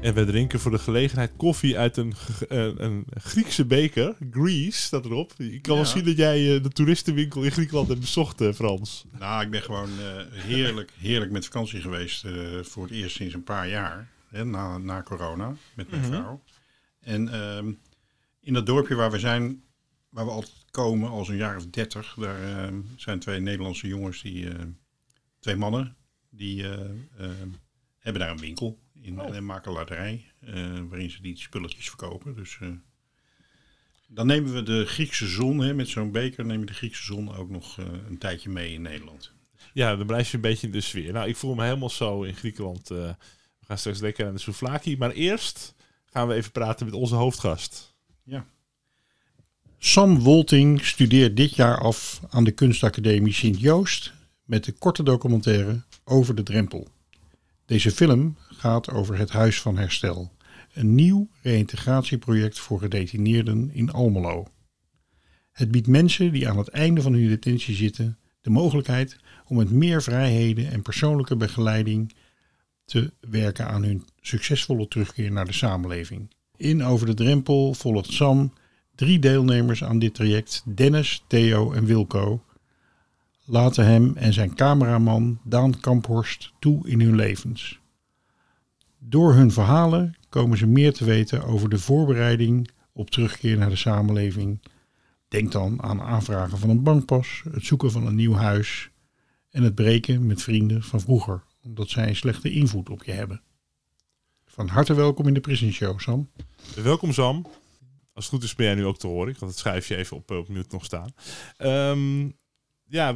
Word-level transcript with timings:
En 0.00 0.14
we 0.14 0.24
drinken 0.24 0.60
voor 0.60 0.70
de 0.70 0.78
gelegenheid 0.78 1.32
koffie 1.36 1.78
uit 1.78 1.96
een, 1.96 2.14
eh, 2.48 2.70
een 2.76 3.06
Griekse 3.10 3.64
beker. 3.64 4.16
Greece 4.30 4.80
staat 4.80 5.04
erop. 5.04 5.32
Ik 5.38 5.62
kan 5.62 5.76
wel 5.76 5.84
zien 5.84 6.04
dat 6.04 6.16
jij 6.16 6.56
eh, 6.56 6.62
de 6.62 6.68
toeristenwinkel 6.68 7.42
in 7.42 7.50
Griekenland 7.50 7.88
hebt 7.88 8.00
bezocht, 8.00 8.40
eh, 8.40 8.52
Frans. 8.52 9.04
Nou, 9.18 9.42
ik 9.42 9.50
ben 9.50 9.62
gewoon 9.62 9.88
heerlijk, 10.32 10.92
heerlijk 10.98 11.30
met 11.30 11.44
vakantie 11.44 11.80
geweest 11.80 12.26
voor 12.62 12.82
het 12.82 12.92
eerst 12.92 13.16
sinds 13.16 13.34
een 13.34 13.44
paar 13.44 13.68
jaar. 13.68 14.08
Hè, 14.28 14.44
na, 14.44 14.78
na 14.78 15.02
corona, 15.02 15.54
met 15.74 15.90
mijn 15.90 16.04
vrouw. 16.04 16.42
En 17.00 17.28
ehm, 17.28 17.72
in 18.40 18.52
dat 18.52 18.66
dorpje 18.66 18.94
waar 18.94 19.10
we 19.10 19.18
zijn, 19.18 19.62
waar 20.08 20.24
we 20.24 20.30
altijd 20.30 20.64
komen, 20.70 21.10
als 21.10 21.28
een 21.28 21.36
jaar 21.36 21.56
of 21.56 21.66
dertig, 21.66 22.14
daar 22.18 22.42
ehm, 22.42 22.80
zijn 22.96 23.18
twee 23.18 23.40
Nederlandse 23.40 23.86
jongens, 23.86 24.22
die, 24.22 24.48
twee 25.40 25.56
mannen, 25.56 25.96
die 26.30 26.62
eh, 26.62 26.80
ehm, 27.18 27.48
hebben 27.98 28.22
daar 28.22 28.30
een 28.30 28.38
winkel 28.38 28.78
in 29.00 29.18
een 29.18 29.44
makelaarderij, 29.44 30.24
eh, 30.40 30.54
waarin 30.88 31.10
ze 31.10 31.22
die 31.22 31.38
spulletjes 31.38 31.88
verkopen. 31.88 32.34
Dus 32.34 32.58
eh, 32.60 32.68
dan 34.08 34.26
nemen 34.26 34.54
we 34.54 34.62
de 34.62 34.86
Griekse 34.86 35.26
zon, 35.26 35.58
hè, 35.58 35.74
met 35.74 35.88
zo'n 35.88 36.12
beker 36.12 36.44
nemen 36.44 36.60
we 36.60 36.66
de 36.66 36.78
Griekse 36.78 37.04
zon 37.04 37.34
ook 37.34 37.50
nog 37.50 37.78
eh, 37.78 37.84
een 38.08 38.18
tijdje 38.18 38.50
mee 38.50 38.72
in 38.72 38.82
Nederland. 38.82 39.32
Ja, 39.72 39.96
dan 39.96 40.06
blijf 40.06 40.30
je 40.30 40.36
een 40.36 40.42
beetje 40.42 40.66
in 40.66 40.72
de 40.72 40.80
sfeer. 40.80 41.12
Nou, 41.12 41.28
ik 41.28 41.36
voel 41.36 41.54
me 41.54 41.64
helemaal 41.64 41.90
zo 41.90 42.22
in 42.22 42.34
Griekenland. 42.34 42.88
we 42.88 43.14
gaan 43.60 43.78
straks 43.78 44.00
lekker 44.00 44.26
aan 44.26 44.34
de 44.34 44.40
souvlaki. 44.40 44.96
Maar 44.96 45.10
eerst 45.10 45.74
gaan 46.06 46.28
we 46.28 46.34
even 46.34 46.52
praten 46.52 46.86
met 46.86 46.94
onze 46.94 47.14
hoofdgast. 47.14 47.96
Sam 49.80 50.18
Wolting 50.18 50.84
studeert 50.84 51.36
dit 51.36 51.54
jaar 51.54 51.78
af 51.78 52.20
aan 52.28 52.44
de 52.44 52.50
kunstacademie 52.50 53.32
Sint-Joost 53.32 54.12
met 54.44 54.64
de 54.64 54.72
korte 54.72 55.02
documentaire 55.02 55.82
Over 56.04 56.34
de 56.34 56.42
Drempel. 56.42 56.88
Deze 57.68 57.90
film 57.90 58.36
gaat 58.38 58.90
over 58.90 59.18
het 59.18 59.30
Huis 59.30 59.60
van 59.60 59.76
Herstel, 59.76 60.32
een 60.72 60.94
nieuw 60.94 61.28
reïntegratieproject 61.42 62.58
voor 62.58 62.78
gedetineerden 62.78 63.70
in 63.72 63.92
Almelo. 63.92 64.46
Het 65.52 65.70
biedt 65.70 65.86
mensen 65.86 66.32
die 66.32 66.48
aan 66.48 66.58
het 66.58 66.68
einde 66.68 67.02
van 67.02 67.12
hun 67.12 67.28
detentie 67.28 67.74
zitten 67.74 68.18
de 68.40 68.50
mogelijkheid 68.50 69.16
om 69.46 69.56
met 69.56 69.70
meer 69.70 70.02
vrijheden 70.02 70.70
en 70.70 70.82
persoonlijke 70.82 71.36
begeleiding 71.36 72.14
te 72.84 73.12
werken 73.20 73.66
aan 73.66 73.82
hun 73.82 74.04
succesvolle 74.20 74.88
terugkeer 74.88 75.32
naar 75.32 75.46
de 75.46 75.52
samenleving. 75.52 76.30
In 76.56 76.84
Over 76.84 77.06
de 77.06 77.14
Drempel 77.14 77.74
volgt 77.74 78.12
Sam 78.12 78.52
Drie 78.94 79.18
deelnemers 79.18 79.84
aan 79.84 79.98
dit 79.98 80.14
traject, 80.14 80.62
Dennis, 80.64 81.24
Theo 81.26 81.72
en 81.72 81.84
Wilco, 81.84 82.44
laten 83.48 83.86
hem 83.86 84.16
en 84.16 84.32
zijn 84.32 84.54
cameraman 84.54 85.40
Daan 85.44 85.80
Kamphorst 85.80 86.52
toe 86.58 86.88
in 86.88 87.00
hun 87.00 87.14
levens. 87.14 87.80
Door 88.98 89.34
hun 89.34 89.52
verhalen 89.52 90.16
komen 90.28 90.58
ze 90.58 90.66
meer 90.66 90.92
te 90.92 91.04
weten 91.04 91.44
over 91.44 91.68
de 91.68 91.78
voorbereiding 91.78 92.70
op 92.92 93.10
terugkeer 93.10 93.58
naar 93.58 93.68
de 93.68 93.76
samenleving. 93.76 94.62
Denk 95.28 95.52
dan 95.52 95.82
aan 95.82 96.00
aanvragen 96.00 96.58
van 96.58 96.70
een 96.70 96.82
bankpas, 96.82 97.42
het 97.52 97.64
zoeken 97.64 97.90
van 97.90 98.06
een 98.06 98.14
nieuw 98.14 98.34
huis 98.34 98.90
en 99.50 99.62
het 99.62 99.74
breken 99.74 100.26
met 100.26 100.42
vrienden 100.42 100.82
van 100.82 101.00
vroeger, 101.00 101.42
omdat 101.62 101.88
zij 101.88 102.08
een 102.08 102.16
slechte 102.16 102.50
invloed 102.50 102.90
op 102.90 103.04
je 103.04 103.12
hebben. 103.12 103.42
Van 104.46 104.68
harte 104.68 104.94
welkom 104.94 105.26
in 105.26 105.34
de 105.34 105.40
Prison 105.40 105.72
Show, 105.72 106.00
Sam. 106.00 106.30
Welkom 106.82 107.12
Sam. 107.12 107.46
Als 108.12 108.24
het 108.24 108.34
goed 108.34 108.42
is 108.42 108.54
ben 108.54 108.66
jij 108.66 108.74
nu 108.74 108.84
ook 108.84 108.98
te 108.98 109.06
horen. 109.06 109.32
Ik 109.32 109.38
had 109.38 109.48
het 109.48 109.58
schrijfje 109.58 109.96
even 109.96 110.16
op, 110.16 110.30
op 110.30 110.48
mute 110.48 110.68
nog 110.70 110.84
staan. 110.84 111.14
Ehm, 111.56 112.28
ja, 112.88 113.14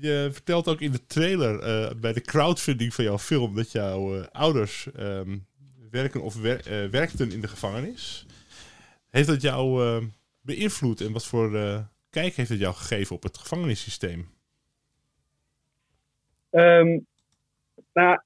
je 0.00 0.28
vertelt 0.32 0.68
ook 0.68 0.80
in 0.80 0.92
de 0.92 1.06
trailer 1.06 1.58
eh, 1.60 1.90
bij 2.00 2.12
de 2.12 2.20
crowdfunding 2.20 2.94
van 2.94 3.04
jouw 3.04 3.18
film 3.18 3.54
dat 3.54 3.72
jouw 3.72 4.16
eh, 4.16 4.24
ouders 4.32 4.92
ehm, 4.92 5.36
werken 5.90 6.22
of 6.22 6.44
eh, 6.44 6.84
werkten 6.90 7.32
in 7.32 7.40
de 7.40 7.48
gevangenis. 7.48 8.26
Heeft 9.10 9.28
dat 9.28 9.42
jou 9.42 9.82
beïnvloed 10.40 11.00
en 11.00 11.12
wat 11.12 11.26
voor 11.26 11.50
kijk 12.10 12.34
heeft 12.34 12.48
het 12.48 12.58
jou 12.58 12.74
gegeven 12.74 13.16
op 13.16 13.22
het 13.22 13.38
gevangenissysteem? 13.38 14.26
Ehm, 16.50 16.98
nou, 17.92 18.20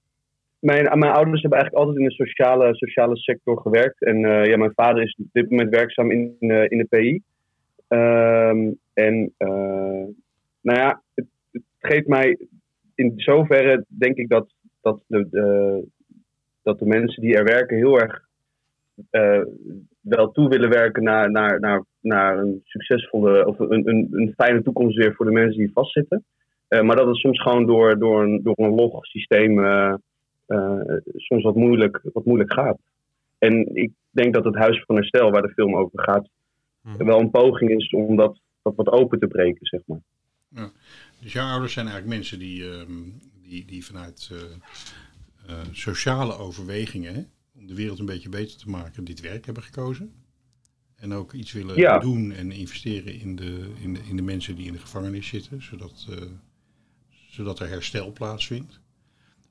mijn, 0.59 0.99
mijn 0.99 1.13
ouders 1.13 1.41
hebben 1.41 1.59
eigenlijk 1.59 1.75
altijd 1.75 1.97
in 1.97 2.05
de 2.05 2.25
sociale, 2.25 2.75
sociale 2.75 3.17
sector 3.17 3.61
gewerkt. 3.61 4.05
En 4.05 4.19
ja, 4.21 4.57
mijn 4.57 4.73
vader 4.75 5.03
is 5.03 5.17
op 5.19 5.27
dit 5.33 5.51
moment 5.51 5.71
werkzaam 5.71 6.11
in, 6.11 6.37
in 6.69 6.79
de 6.79 6.87
PI. 6.89 7.23
Ehm, 7.89 8.73
en 8.93 9.35
nou 10.61 10.79
ja, 10.79 11.03
het, 11.15 11.27
het 11.53 11.63
geeft 11.79 12.07
mij 12.07 12.39
in 12.95 13.13
zoverre, 13.17 13.85
denk 13.89 14.17
ik, 14.17 14.29
dat, 14.29 14.53
dat, 14.81 15.01
de, 15.07 15.29
de, 15.31 15.85
dat 16.63 16.79
de 16.79 16.87
mensen 16.87 17.23
die 17.23 17.35
er 17.35 17.45
werken 17.45 17.77
heel 17.77 18.01
erg 18.01 18.29
eh, 19.11 19.43
wel 20.01 20.31
toe 20.33 20.49
willen 20.49 20.71
werken 20.71 21.03
naar, 21.03 21.31
naar, 21.31 21.61
naar, 21.61 21.85
naar 22.01 22.39
een 22.39 22.61
succesvolle 22.65 23.47
of 23.47 23.59
een, 23.59 23.89
een, 23.89 24.09
een 24.11 24.33
fijne 24.37 24.63
toekomst 24.63 24.97
weer 24.97 25.15
voor 25.15 25.27
de 25.27 25.33
mensen 25.33 25.59
die 25.59 25.73
vastzitten. 25.73 26.25
Eh, 26.69 26.81
maar 26.81 26.97
dat 26.97 27.07
het 27.07 27.17
soms 27.17 27.43
gewoon 27.43 27.67
door, 27.67 27.99
door, 27.99 28.23
een, 28.23 28.43
door 28.43 28.55
een 28.57 28.75
log 28.75 29.07
systeem 29.07 29.65
eh, 29.65 29.95
soms 31.17 31.43
wat 31.43 31.55
moeilijk, 31.55 32.01
wat 32.13 32.25
moeilijk 32.25 32.53
gaat. 32.53 32.79
En 33.39 33.75
ik 33.77 33.93
denk 34.11 34.35
dat 34.35 34.45
het 34.45 34.55
Huis 34.55 34.83
van 34.87 34.97
Herstel, 34.97 35.31
waar 35.31 35.43
de 35.43 35.53
film 35.53 35.77
over 35.77 36.01
gaat, 36.03 36.29
Mhm. 36.83 37.05
wel 37.05 37.21
een 37.21 37.31
poging 37.31 37.71
is 37.71 37.91
om 37.91 38.17
dat, 38.17 38.41
dat 38.63 38.75
wat 38.75 38.91
open 38.91 39.19
te 39.19 39.27
breken, 39.27 39.67
zeg 39.67 39.81
maar. 39.87 40.01
Dus 41.21 41.33
jouw 41.33 41.51
ouders 41.51 41.73
zijn 41.73 41.87
eigenlijk 41.87 42.17
mensen 42.17 42.39
die, 42.39 42.71
ehm, 42.73 43.03
die, 43.43 43.65
die 43.65 43.85
vanuit 43.85 44.31
eh, 44.33 44.41
eh, 45.47 45.67
sociale 45.73 46.33
overwegingen, 46.37 47.15
hè, 47.15 47.25
om 47.53 47.67
de 47.67 47.75
wereld 47.75 47.99
een 47.99 48.07
beetje 48.07 48.29
beter 48.29 48.59
te 48.59 48.69
maken, 48.69 49.05
dit 49.05 49.21
werk 49.21 49.45
hebben 49.45 49.63
gekozen. 49.63 50.13
En 50.95 51.13
ook 51.13 51.33
iets 51.33 51.53
willen 51.53 51.77
Ja. 51.77 51.99
doen 51.99 52.33
en 52.33 52.53
investeren 52.53 53.15
in 53.21 53.37
de, 53.37 53.73
in, 53.81 53.95
de, 53.95 54.01
in 54.09 54.17
de 54.17 54.23
mensen 54.23 54.57
die 54.57 54.67
in 54.67 54.73
de 54.73 54.79
gevangenis 54.79 55.27
zitten, 55.27 55.63
zodat, 55.63 56.07
eh, 56.11 56.17
zodat 57.29 57.59
er 57.61 57.69
herstel 57.69 58.13
plaatsvindt. 58.13 58.81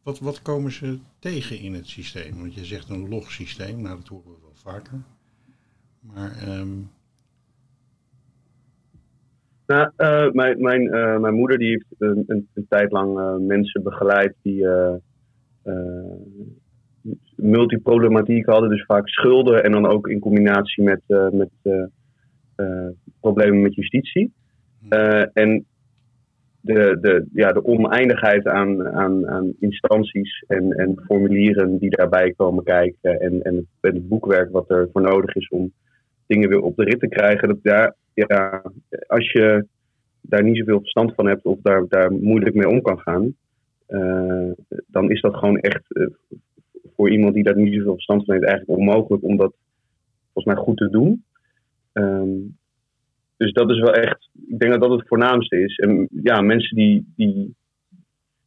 Wat, 0.04 0.20
wat 0.20 0.42
komen 0.42 0.72
ze 0.72 1.00
tegen 1.20 1.60
in 1.60 1.74
het 1.74 1.88
systeem? 1.88 2.40
Want 2.40 2.54
je 2.54 2.66
zegt 2.66 2.90
een 2.90 3.08
log 3.10 3.32
systeem, 3.32 3.82
nou 3.82 3.98
dat 3.98 4.08
horen 4.08 4.32
we 4.32 4.38
wel 4.42 4.56
vaker. 4.56 5.04
Maar 6.00 6.38
ehm, 6.38 6.78
Nou, 9.70 9.92
eh, 9.96 10.32
mijn, 10.32 10.62
mijn, 10.62 10.94
eh, 10.94 11.18
mijn 11.18 11.34
moeder 11.34 11.58
die 11.58 11.70
heeft 11.70 11.86
een, 11.98 12.24
een, 12.28 12.48
een 12.54 12.66
tijd 12.70 12.92
lang 12.92 13.20
eh, 13.20 13.36
mensen 13.36 13.84
begeleid 13.84 14.36
die 14.42 14.66
multiproblematiek 17.36 18.46
hadden, 18.46 18.70
dus 18.70 18.86
vaak 18.86 19.10
schulden 19.10 19.64
en 19.64 19.72
dan 19.72 19.86
ook 19.86 20.08
in 20.08 20.20
combinatie 20.20 20.84
met, 20.84 21.02
met 21.32 21.50
problemen 23.20 23.62
met 23.62 23.76
justitie. 23.76 24.34
Eh, 24.90 25.26
en 25.34 25.66
de, 26.62 26.98
de, 27.02 27.26
ja, 27.34 27.52
de 27.52 27.66
oneindigheid 27.66 28.48
aan, 28.48 28.88
aan, 28.88 29.28
aan 29.28 29.54
instanties 29.60 30.44
en, 30.48 30.72
en 30.72 31.02
formulieren 31.06 31.78
die 31.78 31.90
daarbij 31.90 32.34
komen 32.38 32.64
kijken 32.64 33.20
en, 33.20 33.42
en, 33.42 33.56
het, 33.56 33.66
en 33.82 33.94
het 33.94 34.08
boekwerk 34.08 34.52
wat 34.52 34.70
er 34.70 34.90
voor 34.92 35.02
nodig 35.02 35.36
is 35.36 35.48
om 35.48 35.74
dingen 36.28 36.50
weer 36.50 36.62
op 36.62 36.76
de 36.76 36.84
rit 36.84 37.00
te 37.00 37.08
krijgen, 37.08 37.48
dat 37.48 37.58
daar, 37.62 37.96
ja, 38.28 38.62
als 39.08 39.32
je 39.32 39.66
daar 40.22 40.44
niet 40.44 40.58
zoveel 40.58 40.80
verstand 40.80 41.14
van 41.16 41.28
hebt 41.28 41.46
of 41.46 41.60
daar, 41.62 41.86
daar 41.88 42.12
moeilijk 42.12 42.56
mee 42.56 42.70
om 42.70 42.82
kan 42.82 43.00
gaan, 43.00 43.36
eh, 43.86 44.52
dan 44.88 45.12
is 45.12 45.22
dat 45.22 45.36
gewoon 45.36 45.58
echt 45.58 45.96
eh, 45.96 46.08
voor 46.96 47.10
iemand 47.10 47.34
die 47.34 47.44
daar 47.44 47.58
niet 47.58 47.74
zoveel 47.74 47.94
verstand 47.94 48.26
van 48.26 48.34
heeft 48.34 48.48
eigenlijk 48.48 48.80
onmogelijk 48.80 49.24
om 49.24 49.38
dat 49.38 49.54
volgens 50.34 50.56
mij 50.56 50.64
goed 50.64 50.78
te 50.78 50.90
doen. 50.90 51.24
Ehm, 51.94 52.38
dus 53.38 53.52
dat 53.54 53.70
is 53.70 53.80
wel 53.80 53.94
echt, 53.94 54.30
ik 54.48 54.60
denk 54.60 54.72
dat 54.72 54.82
dat 54.82 55.00
het 55.00 55.08
voornaamste 55.08 55.64
is. 55.64 55.78
En 55.78 56.08
ja, 56.24 56.42
mensen 56.42 56.76
die, 56.76 57.14
die, 57.16 57.56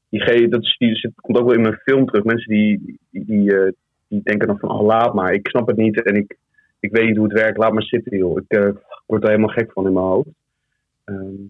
die, 0.08 0.48
dat 0.48 0.66
zit, 0.78 1.12
komt 1.14 1.38
ook 1.38 1.46
wel 1.46 1.54
in 1.54 1.62
mijn 1.62 1.80
film 1.82 2.06
terug. 2.06 2.24
Mensen 2.24 2.52
die, 2.52 2.98
die, 3.10 3.24
die, 3.24 3.56
eh, 3.56 3.72
die 4.08 4.20
denken 4.22 4.46
dan 4.46 4.58
van, 4.58 4.70
oh 4.70 4.86
laat 4.86 5.14
maar, 5.14 5.32
ik 5.32 5.48
snap 5.48 5.66
het 5.66 5.76
niet 5.76 6.02
en 6.02 6.16
ik, 6.16 6.38
ik 6.82 6.92
weet 6.92 7.06
niet 7.06 7.16
hoe 7.16 7.28
het 7.28 7.40
werkt, 7.40 7.58
laat 7.58 7.72
maar 7.72 7.82
zitten 7.82 8.16
joh. 8.16 8.38
Ik 8.38 8.58
uh, 8.58 8.70
word 9.06 9.22
er 9.22 9.28
helemaal 9.28 9.54
gek 9.54 9.72
van 9.72 9.86
in 9.86 9.92
mijn 9.92 10.04
hoofd. 10.04 10.28
Ehm, 11.04 11.42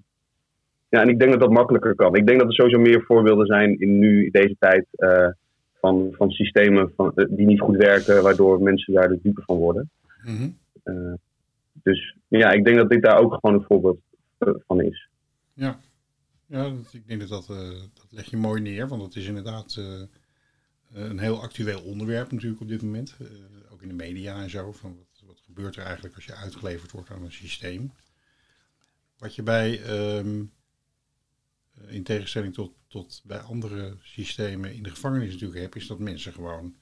ja, 0.88 1.00
en 1.00 1.08
ik 1.08 1.18
denk 1.18 1.30
dat 1.30 1.40
dat 1.40 1.50
makkelijker 1.50 1.94
kan. 1.94 2.14
Ik 2.14 2.26
denk 2.26 2.38
dat 2.38 2.48
er 2.48 2.54
sowieso 2.54 2.78
meer 2.78 3.02
voorbeelden 3.02 3.46
zijn 3.46 3.80
in 3.80 3.98
nu, 3.98 4.30
deze 4.30 4.56
tijd, 4.58 4.86
uh, 4.96 5.28
van, 5.80 6.14
van 6.16 6.30
systemen 6.30 6.92
van, 6.96 7.12
die 7.14 7.46
niet 7.46 7.60
goed 7.60 7.76
werken, 7.76 8.22
waardoor 8.22 8.62
mensen 8.62 8.94
daar 8.94 9.08
de 9.08 9.18
dupe 9.22 9.42
van 9.42 9.56
worden. 9.56 9.90
Mm 10.24 10.36
-hmm. 10.36 11.18
Dus 11.82 12.16
ja, 12.28 12.50
ik 12.50 12.64
denk 12.64 12.76
dat 12.76 12.90
dit 12.90 13.02
daar 13.02 13.18
ook 13.18 13.34
gewoon 13.34 13.56
een 13.56 13.66
voorbeeld 13.68 13.98
van 14.38 14.80
is. 14.80 15.08
Ja, 15.52 15.78
ja 16.46 16.72
ik 16.92 17.06
denk 17.06 17.20
dat 17.20 17.28
dat, 17.28 17.46
dat 17.94 18.06
leg 18.10 18.30
je 18.30 18.36
mooi 18.36 18.60
neer, 18.60 18.88
want 18.88 19.02
het 19.02 19.16
is 19.16 19.26
inderdaad 19.26 19.80
een 20.92 21.18
heel 21.18 21.42
actueel 21.42 21.82
onderwerp 21.82 22.32
natuurlijk 22.32 22.60
op 22.60 22.68
dit 22.68 22.82
moment. 22.82 23.16
Ook 23.72 23.82
in 23.82 23.88
de 23.88 23.94
media 23.94 24.42
en 24.42 24.50
zo, 24.50 24.72
van 24.72 24.96
gebeurt 25.54 25.76
er 25.76 25.84
eigenlijk 25.84 26.14
als 26.14 26.24
je 26.24 26.34
uitgeleverd 26.34 26.90
wordt 26.90 27.10
aan 27.10 27.24
een 27.24 27.32
systeem. 27.32 27.92
Wat 29.18 29.34
je 29.34 29.42
bij, 29.42 29.90
um, 30.18 30.52
in 31.86 32.02
tegenstelling 32.02 32.54
tot, 32.54 32.74
tot 32.86 33.20
bij 33.24 33.38
andere 33.38 33.96
systemen 34.02 34.74
in 34.74 34.82
de 34.82 34.90
gevangenis 34.90 35.32
natuurlijk 35.32 35.60
hebt, 35.60 35.76
is 35.76 35.86
dat 35.86 35.98
mensen 35.98 36.32
gewoon 36.32 36.76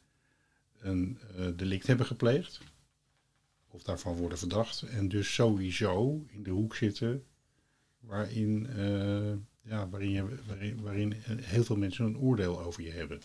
een 0.79 1.19
delict 1.57 1.87
hebben 1.87 2.07
gepleegd 2.07 2.61
of 3.71 3.83
daarvan 3.83 4.17
worden 4.17 4.39
verdacht. 4.39 4.83
En 4.83 5.09
dus 5.09 5.35
sowieso 5.35 6.25
in 6.29 6.43
de 6.43 6.51
hoek 6.51 6.75
zitten 6.75 7.25
waarin, 8.01 8.67
uh, 8.77 9.33
ja, 9.71 9.89
waarin, 9.89 10.11
je, 10.11 10.45
waarin, 10.47 10.83
waarin 10.83 11.13
heel 11.27 11.65
veel 11.65 11.77
mensen 11.77 12.05
een 12.05 12.19
oordeel 12.19 12.61
over 12.61 12.83
je 12.83 12.91
hebben. 12.91 13.21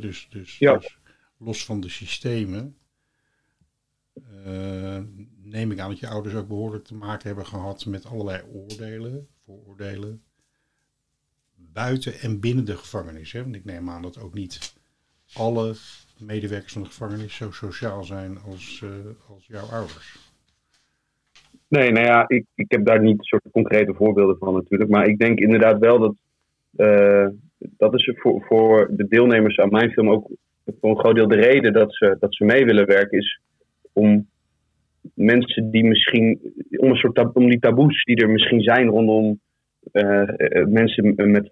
dus, 0.00 0.28
dus, 0.30 0.58
ja. 0.58 0.76
dus, 0.76 0.98
los 1.44 1.64
van 1.64 1.80
de 1.80 1.88
systemen 1.88 2.76
uh, 4.46 4.98
neem 5.42 5.70
ik 5.70 5.78
aan 5.78 5.88
dat 5.88 5.98
je 5.98 6.08
ouders 6.08 6.34
ook 6.34 6.48
behoorlijk 6.48 6.84
te 6.84 6.94
maken 6.94 7.26
hebben 7.26 7.46
gehad 7.46 7.86
met 7.86 8.06
allerlei 8.06 8.42
oordelen, 8.52 9.28
vooroordelen, 9.44 10.22
buiten 11.54 12.14
en 12.20 12.40
binnen 12.40 12.64
de 12.64 12.76
gevangenis. 12.76 13.32
Want 13.32 13.54
ik 13.54 13.64
neem 13.64 13.90
aan 13.90 14.02
dat 14.02 14.20
ook 14.20 14.34
niet 14.34 14.74
alle 15.34 15.74
medewerkers 16.18 16.72
van 16.72 16.82
de 16.82 16.88
gevangenis 16.88 17.36
zo 17.36 17.50
sociaal 17.50 18.04
zijn 18.04 18.38
als, 18.38 18.80
uh, 18.84 18.90
als 19.28 19.46
jouw 19.46 19.66
ouders? 19.66 20.30
Nee, 21.68 21.90
nou 21.90 22.06
ja, 22.06 22.28
ik, 22.28 22.46
ik 22.54 22.70
heb 22.70 22.86
daar 22.86 23.00
niet 23.00 23.24
soort 23.24 23.42
concrete 23.52 23.94
voorbeelden 23.94 24.38
van 24.38 24.54
natuurlijk. 24.54 24.90
Maar 24.90 25.06
ik 25.06 25.18
denk 25.18 25.38
inderdaad 25.38 25.78
wel 25.78 25.98
dat. 25.98 26.14
Uh, 26.76 27.28
dat 27.58 27.94
is 27.94 28.12
voor, 28.14 28.44
voor 28.48 28.88
de 28.90 29.08
deelnemers 29.08 29.58
aan 29.58 29.70
mijn 29.70 29.90
film 29.90 30.10
ook 30.10 30.30
voor 30.80 30.90
een 30.90 30.98
groot 30.98 31.14
deel 31.14 31.28
de 31.28 31.36
reden 31.36 31.72
dat 31.72 31.94
ze, 31.94 32.16
dat 32.18 32.34
ze 32.34 32.44
mee 32.44 32.64
willen 32.64 32.86
werken. 32.86 33.18
Is 33.18 33.40
om 33.92 34.28
mensen 35.14 35.70
die 35.70 35.84
misschien. 35.84 36.40
om, 36.70 36.90
een 36.90 36.96
soort 36.96 37.34
om 37.34 37.48
die 37.48 37.58
taboes 37.58 38.04
die 38.04 38.16
er 38.16 38.30
misschien 38.30 38.62
zijn 38.62 38.88
rondom. 38.88 39.40
Uh, 39.92 40.28
mensen 40.66 41.14
met, 41.16 41.48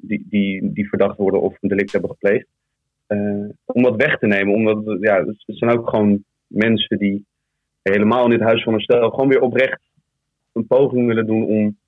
die, 0.00 0.26
die, 0.28 0.72
die 0.72 0.88
verdacht 0.88 1.16
worden 1.16 1.40
of 1.40 1.56
een 1.60 1.68
delict 1.68 1.92
hebben 1.92 2.10
gepleegd 2.10 2.46
om 3.64 3.82
dat 3.82 3.96
weg 3.96 4.18
te 4.18 4.26
nemen. 4.26 4.54
Omdat 4.54 4.96
ja, 5.00 5.24
het 5.24 5.36
zijn 5.46 5.70
ook 5.70 5.88
gewoon 5.88 6.24
mensen 6.46 6.98
die 6.98 7.24
helemaal 7.82 8.24
in 8.24 8.30
dit 8.30 8.40
huis 8.40 8.62
van 8.62 8.72
herstel 8.72 9.10
gewoon 9.10 9.28
weer 9.28 9.40
oprecht 9.40 9.80
een 10.52 10.66
poging 10.66 11.06
willen 11.06 11.26
doen 11.26 11.44
om 11.46 11.78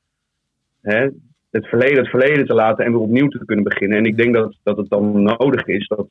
hè, 0.80 1.08
het, 1.50 1.66
verleden, 1.66 1.98
het 1.98 2.08
verleden 2.08 2.46
te 2.46 2.54
laten 2.54 2.84
en 2.84 2.92
weer 2.92 3.00
opnieuw 3.00 3.28
te 3.28 3.44
kunnen 3.44 3.64
beginnen. 3.64 3.98
En 3.98 4.04
ik 4.04 4.16
denk 4.16 4.34
dat, 4.34 4.56
dat 4.62 4.76
het 4.76 4.88
dan 4.88 5.22
nodig 5.22 5.66
is 5.66 5.86
dat, 5.86 6.08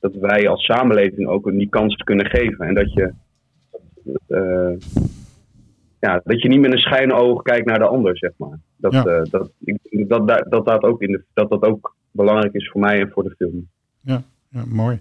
dat 0.00 0.14
wij 0.14 0.48
als 0.48 0.64
samenleving 0.64 1.28
ook 1.28 1.50
die 1.50 1.68
kans 1.68 1.94
kunnen 1.94 2.26
geven. 2.26 2.66
En 2.66 2.74
dat 2.74 2.92
je, 2.92 3.12
uh, 4.28 4.76
ja, 6.00 6.20
dat 6.24 6.42
je 6.42 6.48
niet 6.48 6.60
met 6.60 6.72
een 6.72 6.78
schijnoog 6.78 7.42
kijkt 7.42 7.66
naar 7.66 7.78
de 7.78 7.86
ander, 7.86 8.16
zeg 8.16 8.32
maar. 8.36 8.58
Dat, 8.76 8.92
ja. 8.92 9.06
uh, 9.06 9.22
dat, 9.30 9.50
ik, 9.64 10.08
dat, 10.08 10.28
dat, 10.28 10.46
dat, 10.48 10.66
dat, 10.66 10.82
ook 10.82 11.02
in 11.02 11.12
de, 11.12 11.24
dat 11.34 11.50
dat 11.50 11.62
ook 11.62 11.96
belangrijk 12.10 12.52
is 12.52 12.70
voor 12.70 12.80
mij 12.80 13.00
en 13.00 13.10
voor 13.10 13.22
de 13.22 13.34
film. 13.38 13.68
Ja, 14.00 14.22
ja, 14.48 14.64
mooi. 14.66 15.00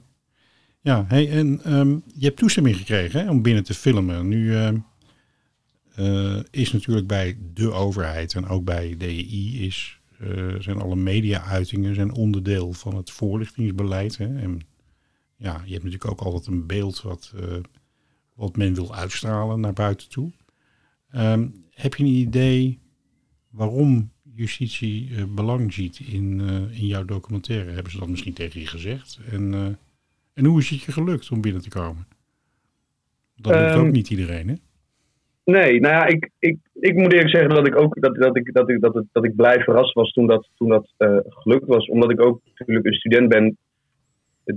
Ja, 0.82 1.06
hey, 1.08 1.30
en 1.32 1.60
um, 1.74 2.04
je 2.06 2.26
hebt 2.26 2.38
toestemming 2.38 2.76
gekregen 2.76 3.20
hè, 3.20 3.30
om 3.30 3.42
binnen 3.42 3.64
te 3.64 3.74
filmen. 3.74 4.28
Nu 4.28 4.52
uh, 4.52 4.70
uh, 6.00 6.40
is 6.52 6.72
natuurlijk 6.72 7.08
bij 7.08 7.38
de 7.54 7.72
overheid 7.72 8.34
en 8.34 8.48
ook 8.48 8.64
bij 8.64 8.96
DEI 8.98 9.66
is, 9.66 10.00
uh, 10.22 10.56
zijn 10.60 10.80
alle 10.80 10.96
media-uitingen 10.96 11.96
zijn 11.96 12.14
onderdeel 12.14 12.74
van 12.74 12.96
het 12.96 13.12
voorlichtingsbeleid. 13.12 14.18
Hè. 14.18 14.40
En 14.40 14.62
ja, 15.36 15.62
je 15.66 15.72
hebt 15.72 15.84
natuurlijk 15.84 16.12
ook 16.12 16.22
altijd 16.22 16.46
een 16.48 16.68
beeld 16.68 17.02
wat, 17.02 17.34
wat 18.36 18.58
men 18.58 18.74
wil 18.74 18.96
uitstralen 18.96 19.60
naar 19.60 19.74
buiten 19.74 20.10
toe. 20.10 20.32
Um, 21.16 21.66
heb 21.72 21.96
je 21.96 22.04
een 22.04 22.10
idee 22.10 22.80
waarom 23.50 24.12
justitie 24.36 25.26
belang 25.26 25.74
ziet 25.74 26.00
in, 26.00 26.40
in 26.72 26.88
jouw 26.88 27.06
documentaire. 27.06 27.72
Hebben 27.72 27.92
ze 27.92 28.00
dat 28.00 28.10
misschien 28.10 28.34
tegen 28.34 28.60
je 28.60 28.68
gezegd? 28.68 29.20
En, 29.30 29.78
en 30.34 30.46
hoe 30.46 30.60
is 30.60 30.70
het 30.70 30.82
je 30.82 30.92
gelukt 30.92 31.32
om 31.32 31.42
binnen 31.42 31.62
te 31.62 31.70
komen? 31.70 32.08
Dat 33.36 33.76
um, 33.76 33.86
ook 33.86 33.92
niet 33.92 34.10
iedereen, 34.10 34.48
hè? 34.48 34.56
Nee, 35.50 35.80
nou 35.80 35.94
ja, 35.94 36.06
ik, 36.06 36.30
ik, 36.40 36.58
ik 36.74 36.96
moet 36.96 37.14
eerlijk 37.14 37.36
zeggen 37.36 37.56
dat 37.56 37.68
ik 37.68 37.82
ook 37.82 38.02
dat, 38.02 38.16
dat, 38.16 38.38
ik, 38.38 38.54
dat, 38.54 38.70
ik, 38.70 38.82
dat, 38.82 38.94
het, 38.94 39.06
dat 39.12 39.26
ik 39.26 39.36
blij 39.36 39.60
verrast 39.60 39.94
was 39.94 40.12
toen 40.12 40.28
dat, 40.28 40.50
toen 40.56 40.70
dat 40.70 40.94
gelukt 41.28 41.66
was. 41.66 41.88
Omdat 41.88 42.12
ik 42.12 42.22
ook 42.22 42.42
natuurlijk 42.56 42.86
een 42.86 42.94
student 42.94 43.30
ben 43.30 43.58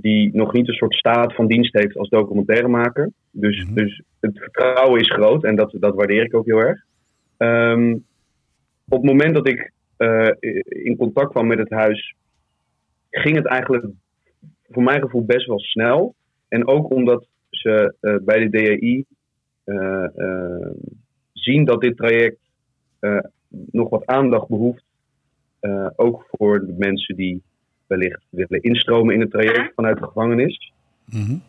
die 0.01 0.31
nog 0.37 0.53
niet 0.53 0.69
een 0.69 0.75
soort 0.75 0.95
staat 0.95 1.35
van 1.35 1.47
dienst 1.47 1.73
heeft 1.73 1.97
als 1.97 2.09
documentairemaker. 2.09 3.11
Dus, 3.31 3.61
mm 3.61 3.67
-hmm. 3.67 3.75
dus 3.75 4.03
het 4.21 4.39
vertrouwen 4.39 5.01
is 5.01 5.11
groot 5.11 5.45
en 5.45 5.57
dat, 5.57 5.77
dat 5.79 5.95
waardeer 5.95 6.25
ik 6.25 6.35
ook 6.35 6.47
heel 6.47 6.59
erg. 6.59 6.85
Um, 7.39 8.05
op 8.89 9.03
het 9.03 9.11
moment 9.11 9.35
dat 9.35 9.49
ik 9.49 9.73
uh, 9.99 10.29
in 10.69 10.97
contact 10.97 11.31
kwam 11.31 11.47
met 11.47 11.59
het 11.59 11.71
huis, 11.71 12.15
ging 13.11 13.37
het 13.37 13.47
eigenlijk 13.47 13.87
voor 14.71 14.83
mijn 14.83 15.01
gevoel 15.01 15.25
best 15.25 15.47
wel 15.47 15.59
snel. 15.59 16.15
En 16.49 16.67
ook 16.67 16.95
omdat 16.95 17.27
ze 17.51 17.95
uh, 18.01 18.17
bij 18.25 18.39
de 18.39 18.51
DAI 18.51 18.97
uh, 18.97 19.05
zien 21.33 21.65
dat 21.65 21.81
dit 21.81 21.97
traject 21.97 22.39
nog 23.71 23.89
wat 23.89 24.07
aandacht 24.07 24.49
behoeft. 24.49 24.85
ook 25.97 26.27
voor 26.31 26.67
de 26.67 26.75
mensen 26.79 27.17
die 27.17 27.43
wellicht 27.87 28.23
willen 28.31 28.63
instromen 28.63 29.15
in 29.15 29.21
het 29.21 29.31
traject 29.31 29.75
vanuit 29.75 29.99
de 29.99 30.05
gevangenis. 30.05 30.73
Mm 31.05 31.23
-hmm. 31.23 31.43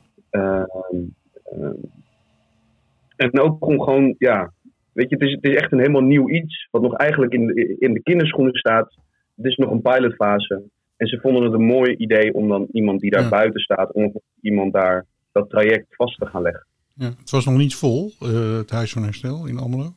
en 3.16 3.40
ook 3.40 3.66
om 3.66 3.82
gewoon, 3.82 4.16
ja, 4.18 4.54
Weet 4.94 5.10
je, 5.10 5.16
het 5.16 5.24
is, 5.28 5.32
het 5.32 5.44
is 5.44 5.56
echt 5.56 5.72
een 5.72 5.80
helemaal 5.80 6.02
nieuw 6.02 6.30
iets. 6.30 6.68
Wat 6.72 6.82
nog 6.82 6.96
eigenlijk 6.96 7.34
in 7.34 7.48
de, 7.48 7.76
in 7.80 7.94
de 7.94 8.02
kinderschoenen 8.02 8.54
staat. 8.54 8.96
Het 9.36 9.46
is 9.46 9.56
nog 9.56 9.72
een 9.72 9.82
pilotfase. 9.82 10.64
En 10.98 11.08
ze 11.08 11.20
vonden 11.20 11.44
het 11.44 11.54
een 11.54 11.66
mooi 11.66 11.96
idee 11.96 12.34
om 12.34 12.48
dan 12.48 12.68
iemand 12.72 13.00
die 13.00 13.12
daar 13.12 13.24
ja. 13.24 13.30
buiten 13.30 13.60
staat. 13.60 13.92
Om 13.92 14.14
iemand 14.42 14.74
daar 14.74 15.06
dat 15.32 15.50
traject 15.50 15.96
vast 15.96 16.20
te 16.20 16.26
gaan 16.26 16.42
leggen. 16.42 16.66
Ja, 16.94 17.10
het 17.20 17.30
was 17.30 17.46
nog 17.46 17.58
niet 17.58 17.76
vol, 17.76 18.12
uh, 18.24 18.58
het 18.58 18.70
Huis 18.70 18.92
van 18.92 19.04
Herstel 19.04 19.48
in 19.48 19.58
Almelo? 19.58 19.96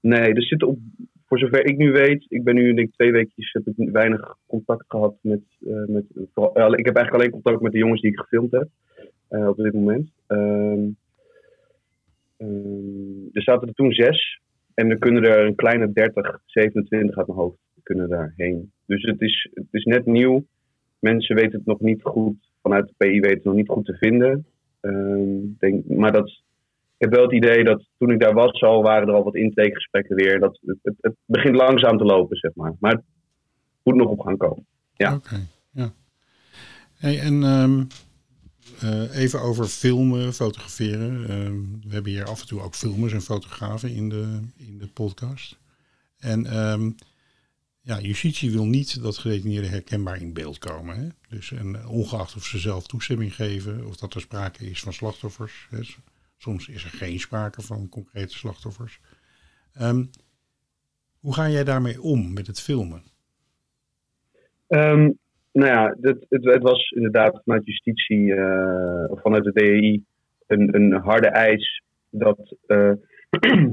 Nee, 0.00 0.34
er 0.34 0.42
zitten 0.42 0.68
op, 0.68 0.78
voor 1.26 1.38
zover 1.38 1.66
ik 1.66 1.76
nu 1.76 1.92
weet, 1.92 2.24
ik 2.28 2.44
ben 2.44 2.54
nu 2.54 2.74
denk 2.74 2.92
twee 2.92 3.12
weekjes, 3.12 3.52
heb 3.52 3.66
ik 3.66 3.90
weinig 3.92 4.36
contact 4.46 4.84
gehad 4.88 5.14
met, 5.20 5.40
uh, 5.60 5.86
met 5.86 6.04
vooral, 6.34 6.74
ik 6.74 6.86
heb 6.86 6.96
eigenlijk 6.96 7.14
alleen 7.14 7.30
contact 7.30 7.60
met 7.60 7.72
de 7.72 7.78
jongens 7.78 8.00
die 8.00 8.10
ik 8.10 8.18
gefilmd 8.18 8.52
heb 8.52 8.68
op 9.28 9.56
dit 9.56 9.72
moment. 9.72 10.10
Uh, 10.28 10.88
Um, 12.42 13.28
er 13.32 13.42
zaten 13.42 13.68
er 13.68 13.74
toen 13.74 13.92
zes. 13.92 14.40
En 14.74 14.90
er 14.90 14.98
kunnen 14.98 15.24
er 15.24 15.46
een 15.46 15.54
kleine 15.54 15.92
30, 15.92 16.40
27 16.46 17.16
uit 17.16 17.26
mijn 17.26 17.38
hoofd 17.38 17.58
kunnen 17.82 18.08
daarheen. 18.08 18.72
Dus 18.86 19.02
het 19.02 19.20
is, 19.20 19.50
het 19.54 19.66
is 19.70 19.84
net 19.84 20.06
nieuw. 20.06 20.46
Mensen 20.98 21.36
weten 21.36 21.58
het 21.58 21.66
nog 21.66 21.80
niet 21.80 22.02
goed. 22.02 22.50
Vanuit 22.62 22.86
de 22.86 22.94
PI 22.96 23.20
weten 23.20 23.36
het 23.36 23.44
nog 23.44 23.54
niet 23.54 23.68
goed 23.68 23.84
te 23.84 23.96
vinden. 23.96 24.46
Um, 24.82 25.56
denk, 25.58 25.86
maar 25.88 26.12
dat, 26.12 26.28
ik 26.28 26.98
heb 26.98 27.10
wel 27.10 27.22
het 27.22 27.32
idee 27.32 27.64
dat 27.64 27.84
toen 27.98 28.10
ik 28.10 28.20
daar 28.20 28.34
was 28.34 28.62
al, 28.62 28.82
waren 28.82 29.08
er 29.08 29.14
al 29.14 29.24
wat 29.24 29.34
intakegesprekken 29.34 30.16
weer. 30.16 30.40
Dat 30.40 30.58
het, 30.64 30.94
het, 31.00 31.14
begint 31.24 31.56
langzaam 31.56 31.98
te 31.98 32.04
lopen, 32.04 32.36
zeg 32.36 32.54
maar. 32.54 32.74
Maar 32.80 32.92
het 32.92 33.02
moet 33.82 33.94
nog 33.94 34.08
op 34.08 34.20
gaan 34.20 34.36
komen. 34.36 34.66
Ja. 34.94 35.14
Oké, 35.14 35.46
ja. 35.70 35.92
Hey, 36.94 37.20
en 37.20 37.42
um, 37.42 37.86
uh, 38.84 39.16
even 39.16 39.40
over 39.40 39.64
filmen, 39.64 40.32
fotograferen. 40.32 41.20
Uh, 41.20 41.28
we 41.88 41.94
hebben 41.94 42.12
hier 42.12 42.24
af 42.24 42.40
en 42.40 42.46
toe 42.46 42.60
ook 42.60 42.74
filmers 42.74 43.12
en 43.12 43.20
fotografen 43.20 43.90
in 43.90 44.08
de, 44.08 44.40
in 44.56 44.78
de 44.78 44.88
podcast. 44.88 45.58
En 46.18 46.46
ja, 47.82 48.00
justitie 48.00 48.50
wil 48.50 48.66
niet 48.66 49.02
dat 49.02 49.18
gedetineerden 49.18 49.70
herkenbaar 49.70 50.20
in 50.20 50.32
beeld 50.32 50.58
komen. 50.58 50.96
Hè? 50.96 51.08
Dus 51.28 51.52
en 51.52 51.86
ongeacht 51.86 52.36
of 52.36 52.44
ze 52.44 52.58
zelf 52.58 52.86
toestemming 52.86 53.34
geven 53.34 53.86
of 53.86 53.96
dat 53.96 54.14
er 54.14 54.20
sprake 54.20 54.64
is 54.64 54.80
van 54.80 54.92
slachtoffers, 54.92 55.66
hè, 55.70 55.80
Soms 56.36 56.68
is 56.68 56.84
er 56.84 56.90
geen 56.90 57.18
sprake 57.18 57.62
van 57.62 57.88
concrete 57.88 58.34
slachtoffers. 58.34 59.00
Ehm, 59.74 60.04
hoe 61.20 61.34
ga 61.34 61.48
jij 61.48 61.64
daarmee 61.64 62.00
om 62.00 62.32
met 62.32 62.46
het 62.46 62.60
filmen? 62.60 63.02
Ehm, 64.66 65.10
nou 65.52 65.66
ja, 65.68 65.96
het, 66.00 66.26
het, 66.28 66.44
het, 66.44 66.62
was 66.62 66.90
inderdaad 66.90 67.40
vanuit 67.44 67.66
justitie, 67.66 68.18
uh, 68.18 69.04
vanuit 69.10 69.44
de 69.44 69.52
DEI, 69.52 70.04
een, 70.46 70.74
een 70.74 70.92
harde 70.92 71.28
eis 71.28 71.82
dat, 72.10 72.56
uh, 72.66 72.92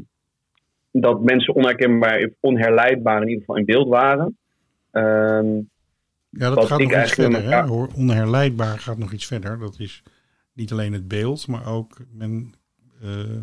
dat 0.91 1.23
mensen 1.23 1.55
onherkenbaar, 1.55 2.29
onherleidbaar 2.39 3.21
in 3.21 3.27
ieder 3.27 3.39
geval 3.39 3.57
in 3.57 3.65
beeld 3.65 3.87
waren. 3.87 4.37
Um, 4.91 5.69
ja, 6.29 6.49
dat 6.49 6.65
gaat 6.65 6.79
nog 6.79 7.01
iets 7.03 7.13
verder. 7.13 7.43
Hè? 7.43 7.71
Onherleidbaar 7.95 8.79
gaat 8.79 8.97
nog 8.97 9.11
iets 9.11 9.25
verder. 9.25 9.59
Dat 9.59 9.79
is 9.79 10.03
niet 10.53 10.71
alleen 10.71 10.93
het 10.93 11.07
beeld, 11.07 11.47
maar 11.47 11.67
ook 11.67 11.97
men 12.11 12.53
uh, 13.03 13.41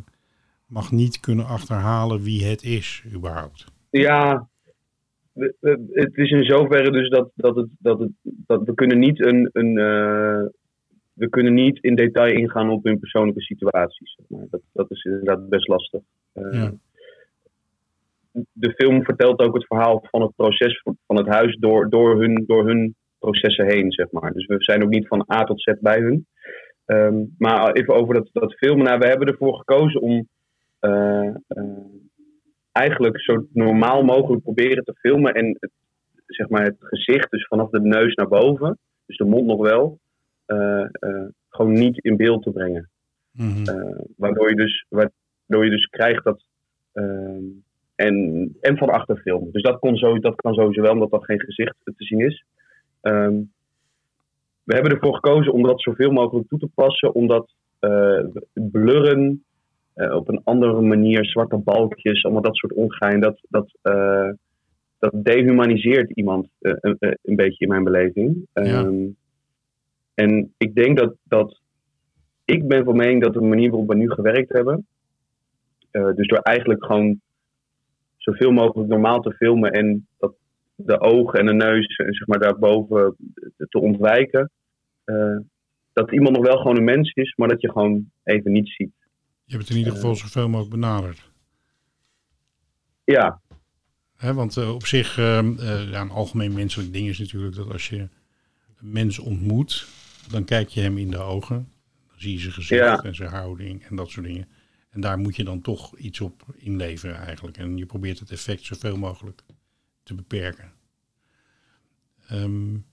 mag 0.67 0.91
niet 0.91 1.21
kunnen 1.21 1.47
achterhalen 1.47 2.23
wie 2.23 2.45
het 2.45 2.63
is, 2.63 3.05
überhaupt. 3.15 3.65
Ja, 3.91 4.49
het 5.93 6.17
is 6.17 6.31
in 6.31 6.45
zoverre 6.45 6.91
dus 6.91 7.09
dat, 7.09 7.31
dat, 7.35 7.57
het, 7.57 7.69
dat, 7.79 7.99
het, 7.99 8.11
dat 8.23 8.65
we 8.65 8.75
kunnen 8.75 8.99
niet 8.99 9.25
een, 9.27 9.51
een 9.53 9.77
uh, 9.77 10.45
we 11.13 11.29
kunnen 11.29 11.55
niet 11.55 11.79
in 11.83 11.95
detail 11.95 12.37
ingaan 12.37 12.71
op 12.71 12.85
hun 12.85 12.99
persoonlijke 12.99 13.41
situaties. 13.43 14.19
Dat, 14.29 14.61
dat 14.73 14.91
is 14.91 15.05
inderdaad 15.05 15.49
best 15.49 15.69
lastig. 15.69 16.01
Uh, 16.35 16.53
ja. 16.53 16.73
De 18.53 18.73
film 18.73 19.05
vertelt 19.05 19.41
ook 19.41 19.55
het 19.55 19.67
verhaal 19.67 20.07
van 20.11 20.23
het 20.23 20.35
proces 20.37 20.83
van 21.07 21.17
het 21.17 21.27
huis 21.27 21.57
door, 21.57 21.91
door, 21.91 22.21
hun, 22.21 22.45
door 22.47 22.67
hun 22.67 22.95
processen 23.19 23.67
heen, 23.67 23.93
zeg 23.93 24.11
maar. 24.11 24.33
Dus 24.33 24.47
we 24.47 24.55
zijn 24.59 24.83
ook 24.83 24.89
niet 24.89 25.09
van 25.09 25.27
A 25.33 25.45
tot 25.45 25.61
Z 25.63 25.73
bij 25.81 25.99
hun. 25.99 26.27
Um, 26.87 27.35
maar 27.39 27.73
even 27.73 27.95
over 27.95 28.15
dat, 28.15 28.29
dat 28.33 28.55
filmen. 28.55 28.85
Nou, 28.85 28.99
we 28.99 29.07
hebben 29.07 29.29
ervoor 29.29 29.57
gekozen 29.57 30.01
om 30.01 30.29
uh, 30.81 31.35
eigenlijk 32.73 33.21
zo 33.21 33.47
normaal 33.53 34.03
mogelijk 34.03 34.43
proberen 34.43 34.85
te 34.85 34.95
filmen. 34.99 35.35
En 35.35 35.57
het, 35.61 35.71
zeg 36.27 36.49
maar 36.49 36.65
het 36.65 36.77
gezicht, 36.79 37.31
dus 37.31 37.47
vanaf 37.47 37.71
de 37.71 37.81
neus 37.81 38.15
naar 38.15 38.29
boven, 38.29 38.79
dus 39.07 39.17
de 39.17 39.25
mond 39.25 39.47
nog 39.47 39.61
wel, 39.61 39.99
uh, 40.47 40.87
uh, 41.01 41.27
gewoon 41.49 41.73
niet 41.73 42.05
in 42.05 42.17
beeld 42.17 42.43
te 42.43 42.51
brengen. 42.51 42.91
Mm 43.33 43.51
-hmm. 43.51 43.65
waardoor, 44.17 44.49
je 44.49 44.57
dus, 44.57 44.87
waardoor 44.89 45.65
je 45.65 45.71
dus 45.71 45.87
krijgt 45.87 46.25
dat. 46.25 46.45
Ehm, 46.93 47.45
en, 47.97 48.57
en 48.61 48.77
van 48.77 48.89
achter 48.89 49.17
filmen. 49.17 49.53
Dus 49.53 49.63
dat, 49.63 49.79
kon 49.79 49.97
zo, 49.97 50.19
dat 50.19 50.35
kan 50.35 50.55
sowieso 50.55 50.83
wel, 50.83 50.93
omdat 50.93 51.11
dat 51.11 51.25
geen 51.25 51.41
gezicht 51.41 51.77
te 51.85 51.93
zien 51.97 52.21
is. 52.21 52.45
Um, 53.03 53.53
we 54.63 54.75
hebben 54.75 54.93
ervoor 54.93 55.15
gekozen 55.15 55.53
om 55.53 55.63
dat 55.63 55.83
zoveel 55.83 56.11
mogelijk 56.11 56.49
toe 56.49 56.59
te 56.59 56.69
passen, 56.75 57.15
omdat 57.15 57.55
blurren 58.53 59.45
uh, 59.97 60.15
op 60.15 60.29
een 60.29 60.41
andere 60.45 60.81
manier, 60.81 61.25
zwarte 61.25 61.57
balkjes, 61.57 62.25
allemaal 62.25 62.43
dat 62.43 62.57
soort 62.57 62.73
ongein, 62.73 63.21
dat, 63.21 63.41
dat, 63.49 63.79
uh, 63.83 64.31
dat 64.99 65.13
dehumaniseert 65.15 66.11
iemand 66.11 66.49
uh, 66.61 66.73
een, 66.81 66.97
een, 67.23 67.37
beetje 67.37 67.65
in 67.65 67.69
mijn 67.69 67.85
beleving. 67.85 68.47
Ja. 68.53 68.85
Um, 68.85 69.17
en 70.15 70.55
ik 70.57 70.75
denk 70.75 70.99
dat, 70.99 71.15
dat 71.23 71.61
ik 72.45 72.69
ben 72.69 72.85
van 72.85 72.97
mening 72.97 73.23
dat 73.23 73.33
de 73.33 73.41
manier 73.41 73.71
waarop 73.71 73.89
we 73.89 73.97
nu 73.97 74.11
gewerkt 74.11 74.53
hebben, 74.53 74.87
dus 75.91 76.27
door 76.27 76.39
eigenlijk 76.39 76.85
gewoon 76.85 77.21
zoveel 78.27 78.53
mogelijk 78.53 78.89
normaal 78.89 79.21
te 79.21 79.33
filmen 79.33 79.73
en 79.73 80.07
dat 80.19 80.35
de 80.75 81.01
ogen 81.01 81.39
en 81.39 81.47
de 81.47 81.53
neus 81.53 81.97
en 81.97 82.15
zeg 82.15 82.27
maar 82.27 82.39
daarboven 82.39 83.17
te 83.69 83.81
ontwijken, 83.81 84.51
dat 85.93 86.13
iemand 86.13 86.37
nog 86.37 86.47
wel 86.47 86.57
gewoon 86.57 86.77
een 86.77 86.85
mens 86.85 87.13
is, 87.13 87.35
maar 87.37 87.49
dat 87.49 87.61
je 87.61 87.71
gewoon 87.71 88.11
even 88.25 88.53
niet 88.53 88.69
ziet. 88.69 88.93
Je 89.45 89.53
hebt 89.53 89.63
het 89.63 89.71
in 89.71 89.77
ieder 89.77 89.93
geval 89.93 90.11
eh. 90.11 90.17
zoveel 90.17 90.49
mogelijk 90.49 90.75
benaderd. 90.75 91.31
Ja. 93.05 93.41
Want 94.21 94.57
uh, 94.57 94.75
op 94.75 94.87
zich, 94.87 95.19
uh, 95.19 95.41
ja, 95.91 96.01
een 96.01 96.11
algemeen 96.11 96.53
menselijk 96.53 96.93
ding 96.93 97.09
is 97.09 97.19
natuurlijk 97.19 97.55
dat 97.57 97.73
als 97.73 97.89
je 97.89 97.99
een 98.81 98.93
mens 98.93 99.19
ontmoet, 99.19 99.87
dan 100.31 100.45
kijk 100.45 100.69
je 100.69 100.81
hem 100.81 100.99
in 100.99 101.11
de 101.11 101.19
ogen. 101.19 101.69
Dan 102.09 102.17
zie 102.17 102.33
je 102.33 102.39
zijn 102.39 102.53
gezicht 102.53 102.83
ja. 102.83 103.03
en 103.03 103.15
zijn 103.15 103.31
houding 103.31 103.85
en 103.85 103.97
dat 103.97 104.11
soort 104.11 104.27
dingen. 104.27 104.49
En 104.97 105.03
daar 105.03 105.19
moet 105.19 105.37
je 105.37 105.45
dan 105.45 105.61
toch 105.61 105.97
iets 105.97 106.21
op 106.21 106.45
inleveren 106.55 107.17
eigenlijk. 107.17 107.57
En 107.57 107.77
je 107.77 107.87
probeert 107.87 108.19
het 108.19 108.31
effect 108.31 108.65
zoveel 108.65 108.97
mogelijk 108.97 109.43
te 110.03 110.15
beperken. 110.15 110.73
Um, 112.33 112.87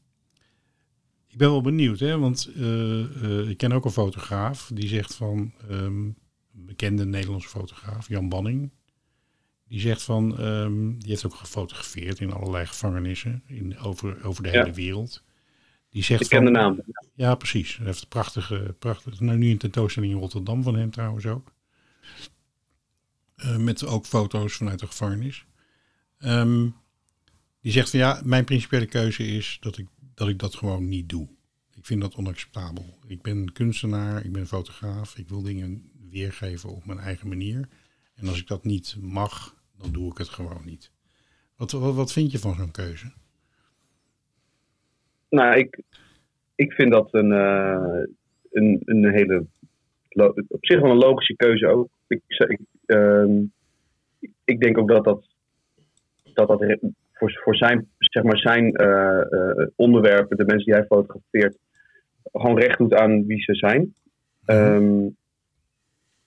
ik 1.28 1.38
ben 1.38 1.50
wel 1.50 1.62
benieuwd, 1.62 2.00
hè, 2.00 2.18
want 2.18 2.50
ik 3.48 3.58
ken 3.58 3.72
ook 3.72 3.86
een 3.86 3.92
fotograaf 3.92 4.72
die 4.74 4.88
zegt 4.88 5.16
van... 5.16 5.54
Um, 5.72 6.16
een 6.56 6.66
bekende 6.66 7.06
Nederlandse 7.06 7.50
fotograaf, 7.50 8.08
Jan 8.08 8.30
Banning. 8.30 8.72
Die 9.68 9.80
zegt 9.80 10.02
van, 10.02 10.42
um, 10.42 11.00
die 11.00 11.10
heeft 11.10 11.26
ook 11.26 11.36
gefotografeerd 11.36 12.20
in 12.20 12.32
allerlei 12.32 12.66
gevangenissen 12.66 13.44
in, 13.46 13.78
over, 13.78 14.26
over 14.26 14.44
de 14.44 14.50
ja. 14.50 14.62
hele 14.62 14.74
wereld. 14.74 15.24
Die 15.90 16.04
zegt 16.04 16.22
Ik 16.22 16.30
ken 16.30 16.44
van, 16.44 16.54
de 16.54 16.60
naam. 16.60 16.82
Ja, 17.16 17.36
precies. 17.36 17.78
Hij 17.78 17.86
heeft 17.86 18.02
een 18.02 18.08
prachtige, 18.08 18.76
prachtige, 18.80 19.24
nou 19.24 19.38
nu 19.38 19.52
een 19.52 19.58
tentoonstelling 19.58 20.14
in 20.14 20.20
Rotterdam 20.20 20.64
van 20.64 20.76
hem 20.76 20.92
trouwens 20.92 21.26
ook. 21.26 21.54
Uh, 23.38 23.58
met 23.58 23.86
ook 23.86 24.06
foto's 24.06 24.54
vanuit 24.54 24.80
de 24.80 24.88
gevangenis. 24.88 25.46
Um, 26.20 26.76
die 27.62 27.72
zegt 27.72 27.90
van 27.90 28.00
ja, 28.00 28.22
mijn 28.24 28.46
principiële 28.46 28.86
keuze 28.86 29.28
is 29.28 29.58
dat 29.60 29.78
ik, 29.78 29.88
dat 30.14 30.28
ik 30.28 30.40
dat 30.40 30.56
gewoon 30.56 30.88
niet 30.88 31.10
doe. 31.10 31.28
Ik 31.76 31.86
vind 31.86 32.02
dat 32.02 32.16
onacceptabel. 32.16 32.98
Ik 33.08 33.22
ben 33.22 33.52
kunstenaar, 33.52 34.26
ik 34.26 34.32
ben 34.32 34.48
fotograaf, 34.48 35.18
ik 35.18 35.30
wil 35.30 35.42
dingen 35.42 35.92
weergeven 36.10 36.70
op 36.70 36.86
mijn 36.86 37.00
eigen 37.00 37.28
manier. 37.28 37.70
En 38.16 38.28
als 38.28 38.40
ik 38.40 38.48
dat 38.48 38.64
niet 38.64 38.96
mag, 39.00 39.56
dan 39.78 39.92
doe 39.92 40.12
ik 40.12 40.18
het 40.18 40.30
gewoon 40.30 40.66
niet. 40.66 40.92
Wat, 41.56 41.72
wat, 41.72 41.96
wat 41.96 42.12
vind 42.12 42.32
je 42.32 42.40
van 42.40 42.56
zo'n 42.56 42.72
keuze? 42.72 43.12
Nou, 45.30 45.58
ik, 45.58 45.82
ik 46.56 46.72
vind 46.72 46.92
dat 46.92 47.14
een, 47.14 47.32
uh, 47.32 48.04
een, 48.52 48.82
een 48.86 49.12
hele. 49.12 49.46
Op 50.48 50.66
zich 50.66 50.82
wel 50.82 50.92
een 50.92 50.98
logische 50.98 51.36
keuze 51.36 51.68
ook. 51.68 51.90
Ik, 52.08 52.22
ik, 52.28 52.60
uh, 52.86 53.42
ik 54.44 54.60
denk 54.60 54.78
ook 54.78 54.90
dat 54.90 55.04
dat. 55.04 55.28
dat, 56.34 56.48
dat 56.48 56.78
voor, 57.14 57.40
voor 57.44 57.56
zijn, 57.56 57.88
zeg 57.98 58.24
maar 58.24 58.38
zijn 58.38 58.82
uh, 58.82 59.22
uh, 59.30 59.68
onderwerpen, 59.76 60.38
de 60.38 60.46
mensen 60.46 60.66
die 60.66 60.74
hij 60.74 60.86
fotografeert, 60.86 61.58
gewoon 62.24 62.60
recht 62.60 62.78
doet 62.78 62.94
aan 62.94 63.26
wie 63.26 63.42
ze 63.42 63.54
zijn. 63.54 63.94
Um, 64.46 65.16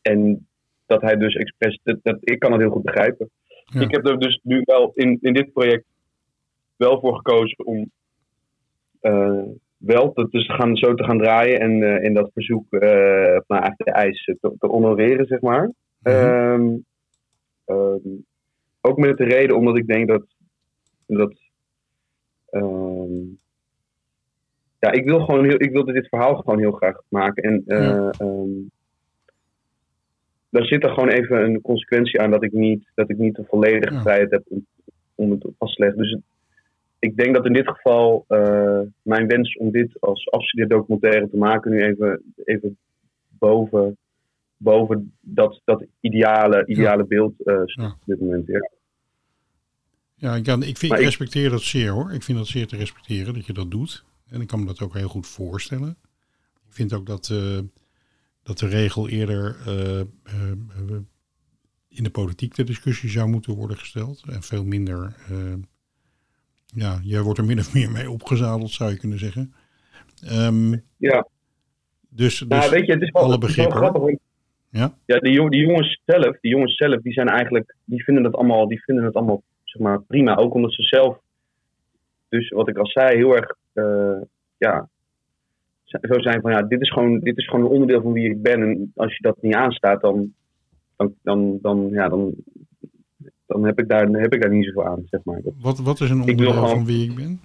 en 0.03 0.47
dat 0.87 1.03
hij 1.03 1.17
dus 1.17 1.35
expres, 1.35 1.81
dat, 1.83 1.99
dat, 2.03 2.19
ik 2.21 2.39
kan 2.39 2.53
het 2.53 2.61
heel 2.61 2.71
goed 2.71 2.83
begrijpen. 2.83 3.31
Ja. 3.65 3.81
Ik 3.81 3.91
heb 3.91 4.07
er 4.07 4.19
dus 4.19 4.41
nu 4.43 4.63
wel 4.65 4.93
in, 4.95 5.19
in 5.21 5.33
dit 5.33 5.53
project 5.53 5.85
wel 6.77 7.01
voor 7.01 7.17
gekozen 7.17 7.67
om 7.67 7.91
uh, 9.03 9.43
wel 9.87 10.13
te, 10.13 10.29
te, 10.29 10.39
gaan, 10.39 10.77
zo 10.77 10.95
te 10.95 11.05
gaan 11.05 11.19
draaien 11.19 11.61
en 11.61 11.81
uh, 11.81 12.03
in 12.03 12.15
dat 12.15 12.31
verzoek 12.33 12.65
uh, 12.71 12.81
naar 13.47 13.75
de 13.77 13.93
eis 13.93 14.25
te, 14.25 14.55
te, 14.59 14.67
honoreren, 14.67 15.27
zeg 15.27 15.41
maar. 15.41 15.65
Mm 15.65 16.13
-hmm. 16.13 16.85
um, 17.67 17.77
um, 17.77 18.25
ook 18.81 18.97
met 18.97 19.17
de 19.17 19.25
reden 19.25 19.57
omdat 19.57 19.77
ik 19.77 19.87
denk 19.87 20.09
dat, 20.09 20.25
dat 21.07 21.35
um, 22.51 23.39
ja, 24.79 24.91
ik 24.91 25.05
wil 25.05 25.21
gewoon 25.21 25.45
heel, 25.45 25.63
ik 25.63 25.73
wilde 25.73 25.93
dit 25.93 26.09
verhaal 26.09 26.37
gewoon 26.37 26.59
heel 26.59 26.73
graag 26.73 27.01
maken. 27.09 27.43
En 27.43 27.63
daar 30.49 30.65
zit 30.65 30.85
er 30.85 30.91
gewoon 30.91 31.09
even 31.09 31.45
een 31.45 31.61
consequentie 31.61 32.21
aan 32.21 32.31
dat 32.31 32.43
ik 32.43 32.53
niet, 32.53 32.91
dat 32.95 33.11
ik 33.11 33.19
niet 33.19 33.35
de 33.35 33.45
volledige 33.49 34.01
vrijheid 34.01 34.31
heb 34.31 34.43
om, 34.49 34.67
om 35.15 35.31
het 35.31 35.47
vast 35.59 35.77
te 35.77 35.83
leggen. 35.83 36.03
Dus 36.03 36.11
het, 36.11 36.23
ik 37.07 37.17
denk 37.17 37.35
dat 37.35 37.47
in 37.47 37.53
dit 37.53 37.69
geval 37.69 38.25
uh, 38.29 38.81
mijn 39.03 39.27
wens 39.27 39.57
om 39.57 39.71
dit 39.71 40.01
als 40.01 40.31
afstudeerdocumentaire 40.31 41.29
te 41.31 41.37
maken 41.37 41.71
nu 41.71 41.83
even, 41.83 42.23
even 42.45 42.79
boven, 43.29 43.97
boven 44.57 45.13
dat, 45.21 45.61
dat 45.65 45.85
ideale, 46.01 46.67
ideale 46.67 47.03
ja. 47.03 47.09
beeld 47.09 47.35
uh, 47.45 47.61
staat 47.65 47.93
op 47.93 48.07
dit 48.07 48.21
moment. 48.21 48.47
Ja. 48.47 48.71
Ja, 50.15 50.35
ik, 50.35 50.45
kan, 50.45 50.63
ik, 50.63 50.77
vind, 50.77 50.93
ik 50.93 50.99
respecteer 50.99 51.51
dat 51.51 51.63
zeer 51.63 51.91
hoor. 51.91 52.13
Ik 52.13 52.23
vind 52.23 52.39
dat 52.39 52.47
zeer 52.47 52.67
te 52.67 52.77
respecteren 52.77 53.35
dat 53.35 53.47
je 53.47 53.53
dat 53.53 53.71
doet. 53.71 54.05
En 54.29 54.41
ik 54.41 54.47
kan 54.47 54.61
me 54.61 54.67
dat 54.67 54.81
ook 54.81 54.95
heel 54.95 55.09
goed 55.09 55.27
voorstellen. 55.27 55.97
Ik 56.67 56.73
vind 56.73 56.93
ook 56.93 57.07
dat, 57.07 57.29
uh, 57.33 57.59
dat 58.43 58.59
de 58.59 58.67
regel 58.67 59.09
eerder 59.09 59.57
in 61.89 62.05
de 62.05 62.11
politiek 62.11 62.55
de 62.55 62.65
discussie 62.65 63.11
zou 63.11 63.29
moeten 63.29 63.55
worden 63.55 63.77
gesteld. 63.77 64.25
En 64.29 64.43
veel 64.43 64.65
minder, 64.65 65.17
ja, 66.77 67.01
jij 67.03 67.23
wordt 67.23 67.39
er 67.39 67.45
min 67.45 67.59
of 67.59 67.75
meer 67.75 67.91
mee 67.91 68.11
opgezadeld, 68.11 68.71
zou 68.71 68.91
je 68.91 68.99
kunnen 68.99 69.19
zeggen. 69.19 69.55
Um, 70.33 70.83
ja. 70.97 71.29
Dus, 72.09 72.39
dus 72.39 72.49
nou, 72.49 72.71
weet 72.71 72.87
je, 72.87 72.93
het 72.93 73.03
is 73.03 73.11
wel, 73.11 73.23
alle 73.23 73.39
begrippen. 73.39 73.81
Wel 73.81 73.91
grappig. 73.91 74.19
Ja, 74.71 74.95
ja 75.07 75.19
die, 75.19 75.51
die, 75.51 75.61
jongens 75.61 76.01
zelf, 76.05 76.41
die 76.41 76.51
jongens 76.51 76.77
zelf, 76.77 77.03
die 77.03 77.13
zijn 77.13 77.29
eigenlijk, 77.29 77.75
die 77.85 78.05
vinden 78.05 78.25
het 78.25 78.35
allemaal, 78.35 78.69
die 78.69 78.83
vinden 78.83 79.05
het 79.05 79.15
allemaal 79.15 79.43
zeg 79.65 79.83
maar, 79.83 80.03
prima. 80.03 80.37
Ook 80.37 80.55
omdat 80.55 80.73
ze 80.73 80.83
zelf, 80.83 81.19
dus 82.29 82.49
wat 82.49 82.69
ik 82.69 82.79
al 82.79 82.87
zei, 82.87 83.17
heel 83.17 83.37
erg, 83.37 83.57
ja, 84.57 84.89
zo 85.85 86.21
zijn 86.21 86.41
van 86.41 86.51
ja, 86.51 86.63
dit 86.63 86.81
is, 86.81 86.93
gewoon, 86.93 87.21
dit 87.21 87.39
is 87.39 87.49
gewoon 87.49 87.65
een 87.65 87.71
onderdeel 87.71 88.03
van 88.03 88.13
wie 88.13 88.31
ik 88.31 88.43
ben. 88.43 88.63
En 88.63 88.93
als 88.95 89.17
je 89.17 89.23
dat 89.23 89.43
niet 89.43 89.55
aanstaat, 89.55 90.01
dan, 90.01 90.33
dan, 90.97 91.15
dan, 91.23 91.59
dan, 91.63 91.89
ja, 91.91 92.09
dan, 92.09 92.35
dan 93.47 93.65
heb, 93.65 93.79
ik 93.79 93.89
daar, 93.89 94.07
heb 94.09 94.35
ik 94.35 94.41
daar 94.43 94.51
niet 94.51 94.65
zoveel 94.65 94.87
aan, 94.87 95.03
zeg 95.11 95.21
maar. 95.25 95.41
Dat- 95.43 95.53
Wat, 95.61 95.79
wat 95.79 96.01
is 96.01 96.11
een 96.11 96.21
onderdeel 96.21 96.53
gewoon- 96.53 96.69
van 96.69 96.85
wie 96.85 97.11
ik 97.11 97.15
ben? 97.17 97.41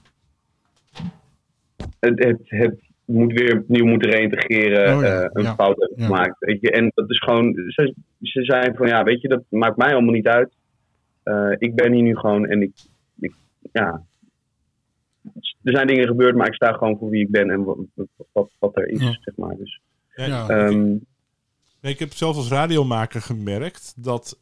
het, 2.00 2.24
het, 2.24 2.40
het 2.44 2.80
moet 3.06 3.34
weer 3.34 3.58
opnieuw 3.60 3.86
moeten 3.86 4.10
reïntegreren, 4.10 4.96
Oh 4.98 5.02
ja, 5.04 5.22
eh, 5.22 5.30
een 5.34 5.44
ja, 5.44 5.54
fout 5.56 5.78
hebben 5.80 6.00
ja. 6.00 6.06
gemaakt. 6.06 6.36
Weet 6.40 6.62
je? 6.62 6.72
En 6.72 6.92
dat 6.96 7.10
is 7.10 7.20
gewoon, 7.20 7.54
ze, 7.68 7.94
ze 8.22 8.44
zijn 8.44 8.76
van 8.76 8.88
ja, 8.88 9.04
weet 9.04 9.22
je, 9.22 9.28
dat 9.28 9.44
maakt 9.50 9.78
mij 9.78 9.94
allemaal 9.94 10.14
niet 10.14 10.28
uit. 10.28 10.54
Eh, 11.24 11.52
ik 11.58 11.76
ben 11.76 11.94
hier 11.94 12.04
nu 12.04 12.16
gewoon 12.18 12.46
en 12.48 12.62
ik, 12.62 12.72
ik, 13.20 13.34
ja. 13.72 14.04
Er 15.64 15.74
zijn 15.74 15.88
dingen 15.88 16.08
gebeurd, 16.08 16.36
maar 16.36 16.48
ik 16.48 16.54
sta 16.54 16.72
gewoon 16.72 16.98
voor 16.98 17.10
wie 17.10 17.22
ik 17.22 17.32
ben 17.32 17.50
en 17.50 17.64
wat, 17.64 17.78
wat, 18.32 18.50
wat 18.60 18.78
er 18.78 18.88
is, 18.88 19.02
Ja. 19.02 19.18
zeg 19.22 19.36
maar. 19.36 19.56
Dus, 19.58 19.80
Ja, 20.16 20.48
ehm, 20.48 20.88
Nee, 21.82 21.94
ik 21.94 22.00
heb 22.00 22.12
zelf 22.12 22.36
als 22.36 22.50
radiomaker 22.50 23.22
gemerkt 23.22 23.94
dat. 24.04 24.41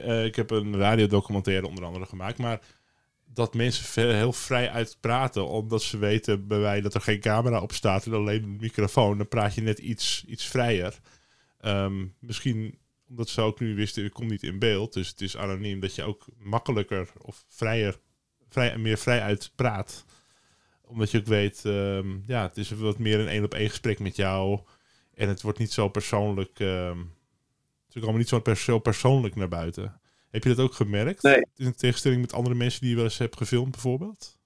Eh, 0.00 0.24
ik 0.24 0.36
heb 0.36 0.50
een 0.50 0.76
radiodocumentaire 0.76 1.66
onder 1.66 1.84
andere 1.84 2.06
gemaakt, 2.06 2.38
maar 2.38 2.60
dat 3.32 3.54
mensen 3.54 4.14
heel 4.14 4.32
vrij 4.32 4.70
uitpraten, 4.70 5.48
omdat 5.48 5.82
ze 5.82 5.98
weten 5.98 6.46
bij 6.46 6.58
wij 6.58 6.80
dat 6.80 6.94
er 6.94 7.00
geen 7.00 7.20
camera 7.20 7.60
op 7.60 7.72
staat 7.72 8.06
en 8.06 8.12
alleen 8.12 8.42
een 8.42 8.56
microfoon. 8.60 9.18
Dan 9.18 9.28
praat 9.28 9.54
je 9.54 9.60
net 9.60 9.78
iets, 9.78 10.24
iets 10.26 10.46
vrijer. 10.46 11.00
Ehm, 11.60 12.06
misschien 12.18 12.78
omdat 13.08 13.28
ze 13.28 13.40
ook 13.40 13.60
nu 13.60 13.74
wisten, 13.74 14.04
ik 14.04 14.12
kom 14.12 14.26
niet 14.26 14.42
in 14.42 14.58
beeld, 14.58 14.92
dus 14.92 15.08
het 15.08 15.20
is 15.20 15.36
anoniem, 15.36 15.80
dat 15.80 15.94
je 15.94 16.02
ook 16.02 16.24
makkelijker 16.38 17.08
of 17.18 17.44
vrijer, 17.48 17.98
vrij, 18.48 18.78
meer 18.78 18.98
vrij 18.98 19.20
uit 19.20 19.52
praat. 19.54 20.04
Omdat 20.82 21.10
je 21.10 21.18
ook 21.18 21.26
weet, 21.26 21.64
ehm, 21.64 22.16
ja, 22.26 22.42
het 22.42 22.56
is 22.56 22.70
wat 22.70 22.98
meer 22.98 23.20
een 23.20 23.28
één 23.28 23.44
op 23.44 23.54
één 23.54 23.68
gesprek 23.68 23.98
met 23.98 24.16
jou. 24.16 24.60
En 25.14 25.28
het 25.28 25.42
wordt 25.42 25.58
niet 25.58 25.72
zo 25.72 25.88
persoonlijk. 25.88 26.60
ehm 26.60 26.98
ze 27.88 28.00
komen 28.00 28.18
niet 28.18 28.28
zo, 28.28 28.40
pers- 28.40 28.64
zo 28.64 28.78
persoonlijk 28.78 29.34
naar 29.36 29.48
buiten. 29.48 30.00
Heb 30.30 30.42
je 30.42 30.48
dat 30.54 30.64
ook 30.64 30.72
gemerkt? 30.72 31.22
Nee. 31.22 31.42
In 31.56 31.72
tegenstelling 31.74 32.20
met 32.20 32.32
andere 32.32 32.54
mensen 32.54 32.80
die 32.80 32.90
je 32.90 32.96
wel 32.96 33.04
eens 33.04 33.18
hebt 33.18 33.36
gefilmd, 33.36 33.70
bijvoorbeeld? 33.70 34.36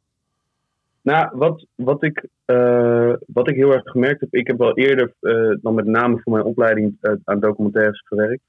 Nou, 1.02 1.36
wat, 1.36 1.66
wat, 1.74 2.02
ik, 2.02 2.26
eh, 2.44 3.12
wat 3.26 3.48
ik 3.48 3.56
heel 3.56 3.72
erg 3.72 3.82
gemerkt 3.90 4.20
heb, 4.20 4.34
ik 4.34 4.46
heb 4.46 4.58
wel 4.58 4.76
eerder 4.76 5.12
eh, 5.20 5.50
dan 5.60 5.74
met 5.74 5.86
name 5.86 6.20
voor 6.22 6.32
mijn 6.32 6.44
opleiding 6.44 6.96
eh, 7.00 7.12
aan 7.24 7.40
documentaires 7.40 8.02
gewerkt. 8.04 8.42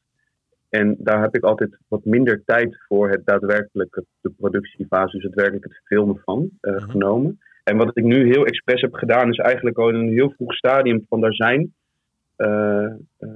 En 0.69 0.95
daar 0.99 1.21
heb 1.21 1.35
ik 1.35 1.43
altijd 1.43 1.77
wat 1.87 2.05
minder 2.05 2.43
tijd 2.45 2.77
voor 2.87 3.09
het 3.09 3.25
daadwerkelijke, 3.25 4.05
de 4.21 4.29
productiefase, 4.29 5.15
dus 5.15 5.23
het 5.25 5.33
werkelijk 5.33 5.63
het 5.63 5.81
filmen 5.85 6.21
van, 6.25 6.49
eh, 6.61 6.73
Mhm. 6.73 6.89
genomen. 6.89 7.39
En 7.63 7.77
wat 7.77 7.97
ik 7.97 8.03
nu 8.03 8.25
heel 8.27 8.45
expres 8.45 8.81
heb 8.81 8.93
gedaan, 8.93 9.29
is 9.29 9.37
eigenlijk 9.37 9.77
al 9.77 9.89
in 9.89 9.95
een 9.95 10.13
heel 10.13 10.33
vroeg 10.37 10.53
stadium 10.55 11.05
van 11.09 11.21
daar 11.21 11.33
zijn, 11.33 11.73
eh, 12.35 12.85
eh, 13.17 13.29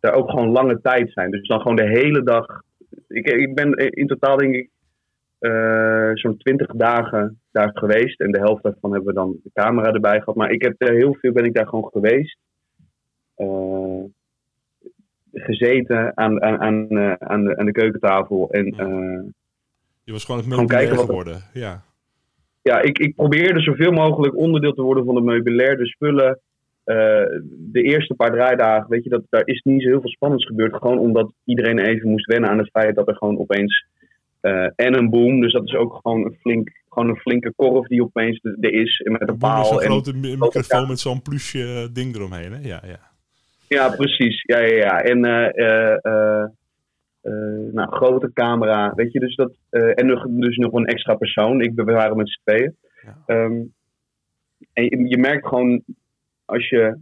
daar 0.00 0.14
ook 0.14 0.30
gewoon 0.30 0.50
lange 0.50 0.80
tijd 0.80 1.12
zijn. 1.12 1.30
Dus 1.30 1.48
dan 1.48 1.60
gewoon 1.60 1.76
de 1.76 1.88
hele 1.88 2.22
dag. 2.22 2.46
Ik, 3.08 3.26
ik 3.26 3.54
ben 3.54 3.72
in 3.72 4.06
totaal 4.06 4.36
denk 4.36 4.54
ik 4.54 4.70
eh, 5.38 6.10
zo'n 6.14 6.36
20 6.36 6.72
dagen 6.72 7.40
daar 7.50 7.70
geweest. 7.74 8.20
En 8.20 8.32
de 8.32 8.38
helft 8.38 8.62
daarvan 8.62 8.92
hebben 8.92 9.08
we 9.08 9.20
dan 9.20 9.36
de 9.42 9.50
camera 9.54 9.92
erbij 9.92 10.18
gehad. 10.18 10.34
Maar 10.34 10.50
ik 10.50 10.62
heb 10.62 10.74
er 10.78 10.94
heel 10.94 11.14
veel 11.14 11.32
ben 11.32 11.44
ik 11.44 11.54
daar 11.54 11.66
gewoon 11.66 11.90
geweest. 11.92 12.38
Eh, 13.34 14.04
gezeten 15.32 16.16
aan, 16.16 16.42
aan, 16.42 16.60
aan, 16.60 16.88
eh, 16.88 17.12
aan, 17.12 17.44
de, 17.44 17.56
aan 17.56 17.66
de 17.66 17.72
keukentafel. 17.72 18.50
En 18.50 18.66
eh, 18.66 19.30
Je 20.04 20.12
was 20.12 20.24
gewoon 20.24 20.40
het 20.40 20.50
meubilair 20.50 20.96
geworden. 20.96 21.42
Ja. 21.52 21.82
ja, 22.62 22.80
ik, 22.80 22.98
ik 22.98 23.14
probeerde 23.14 23.60
zoveel 23.60 23.92
mogelijk 23.92 24.36
onderdeel 24.36 24.72
te 24.72 24.82
worden 24.82 25.04
van 25.04 25.14
de 25.14 25.20
meubilair, 25.20 25.76
de 25.76 25.86
spullen. 25.86 26.40
Eh, 26.88 27.40
de 27.72 27.82
eerste 27.82 28.14
paar 28.14 28.30
draaidagen, 28.30 28.88
weet 28.88 29.04
je, 29.04 29.10
dat, 29.10 29.22
daar 29.28 29.42
is 29.46 29.60
niet 29.62 29.82
zo 29.82 29.88
heel 29.88 30.00
veel 30.00 30.10
spannends 30.10 30.46
gebeurd. 30.46 30.74
Gewoon 30.76 30.98
omdat 30.98 31.32
iedereen 31.44 31.78
even 31.78 32.08
moest 32.08 32.26
wennen 32.26 32.50
aan 32.50 32.58
het 32.58 32.70
feit 32.70 32.94
dat 32.94 33.08
er 33.08 33.14
gewoon 33.16 33.38
opeens. 33.38 33.86
eh, 34.40 34.68
en 34.76 34.94
een 34.94 35.10
boom, 35.10 35.40
dus 35.40 35.52
dat 35.52 35.64
is 35.66 35.74
ook 35.74 35.98
gewoon 36.02 36.24
een, 36.24 36.36
flink, 36.40 36.70
gewoon 36.88 37.08
een 37.08 37.16
flinke 37.16 37.52
korf 37.56 37.86
die 37.86 38.02
opeens 38.02 38.40
er 38.60 38.72
is. 38.72 38.98
En 39.04 39.12
met 39.12 39.28
een 39.28 39.38
paal. 39.38 39.72
een 39.72 39.80
En, 39.80 39.90
grote 39.90 40.14
mi- 40.16 40.36
microfoon 40.36 40.88
met 40.88 40.98
zo'n 40.98 41.22
plusje 41.22 41.64
eh, 41.64 41.94
ding 41.94 42.14
eromheen. 42.16 42.52
Hè? 42.52 42.58
Ja, 42.68 42.82
ja. 42.86 42.98
Ja, 43.68 43.88
precies. 43.96 44.42
Ja, 44.42 44.58
ja, 44.58 44.74
ja. 44.76 45.00
En 45.00 45.20
nou, 47.72 47.90
grote 47.90 48.30
camera, 48.32 48.92
weet 48.94 49.12
je, 49.12 49.20
dus 49.20 49.36
dat. 49.36 49.52
en 49.70 50.06
nog, 50.06 50.26
dus 50.28 50.56
nog 50.56 50.72
een 50.72 50.86
extra 50.86 51.14
persoon. 51.14 51.60
Ik, 51.60 51.72
we 51.74 51.82
waren 51.84 52.16
met 52.16 52.28
z'n 52.30 52.40
tweeën. 52.44 52.76
Ja. 53.02 53.16
Ehm, 53.26 53.60
en 54.72 54.84
je, 54.84 55.08
je 55.08 55.18
merkt 55.18 55.46
gewoon, 55.46 55.82
als 56.48 56.68
je. 56.68 56.96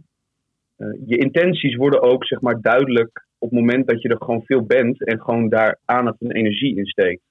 eh, 0.77 0.87
je 1.05 1.17
intenties 1.17 1.75
worden 1.75 2.01
ook, 2.01 2.25
zeg 2.25 2.41
maar, 2.41 2.61
duidelijk 2.61 3.27
op 3.39 3.49
het 3.51 3.59
moment 3.59 3.87
dat 3.87 4.01
je 4.01 4.09
er 4.09 4.23
gewoon 4.23 4.43
veel 4.45 4.63
bent 4.65 5.05
en 5.05 5.21
gewoon 5.21 5.49
daar 5.49 5.79
aandacht 5.85 6.21
en 6.21 6.31
energie 6.31 6.77
in 6.77 6.85
steekt. 6.85 7.21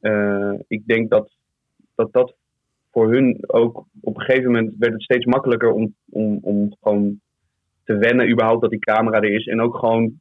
Eh, 0.00 0.52
ik 0.68 0.86
denk 0.86 1.10
dat, 1.10 1.30
dat 1.94 2.12
dat 2.12 2.34
voor 2.92 3.12
hun 3.12 3.44
ook 3.46 3.86
op 4.00 4.16
een 4.16 4.22
gegeven 4.24 4.52
moment 4.52 4.74
werd 4.78 4.92
het 4.92 5.02
steeds 5.02 5.24
makkelijker 5.26 5.72
om, 5.72 5.94
om, 6.10 6.38
om 6.42 6.76
gewoon 6.82 7.20
te 7.84 7.96
wennen 7.98 8.30
überhaupt 8.30 8.62
dat 8.62 8.70
die 8.70 8.80
camera 8.80 9.16
er 9.20 9.34
is. 9.34 9.46
En 9.46 9.60
ook 9.60 9.76
gewoon 9.76 10.20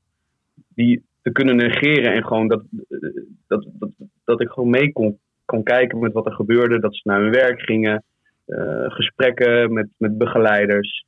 die 0.75 1.03
te 1.21 1.31
kunnen 1.31 1.55
negeren 1.55 2.13
en 2.13 2.25
gewoon 2.25 2.47
dat, 2.47 2.63
eh, 2.89 2.99
dat, 3.47 3.67
dat, 3.73 3.89
dat 4.25 4.41
ik 4.41 4.49
gewoon 4.49 4.69
mee 4.69 4.91
kon, 4.91 5.19
kon 5.45 5.63
kijken 5.63 5.99
met 5.99 6.13
wat 6.13 6.25
er 6.25 6.33
gebeurde. 6.33 6.79
Dat 6.79 6.95
ze 6.95 7.01
naar 7.03 7.21
hun 7.21 7.31
werk 7.31 7.61
gingen. 7.61 8.03
eh, 8.45 8.85
gesprekken 8.91 9.73
met, 9.73 9.87
met 9.97 10.17
begeleiders. 10.17 11.05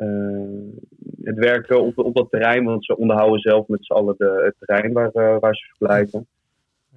Eh, 0.00 0.82
het 1.22 1.36
werken 1.38 1.80
op, 1.82 1.98
op 1.98 2.14
dat 2.14 2.30
terrein, 2.30 2.64
want 2.64 2.84
ze 2.84 2.96
onderhouden 2.96 3.40
zelf 3.40 3.68
met 3.68 3.84
z'n 3.86 3.92
allen 3.92 4.14
de, 4.18 4.42
het 4.44 4.54
terrein 4.58 4.92
waar, 4.92 5.10
eh, 5.10 5.38
waar 5.40 5.54
ze 5.54 5.66
verblijven. 5.66 6.26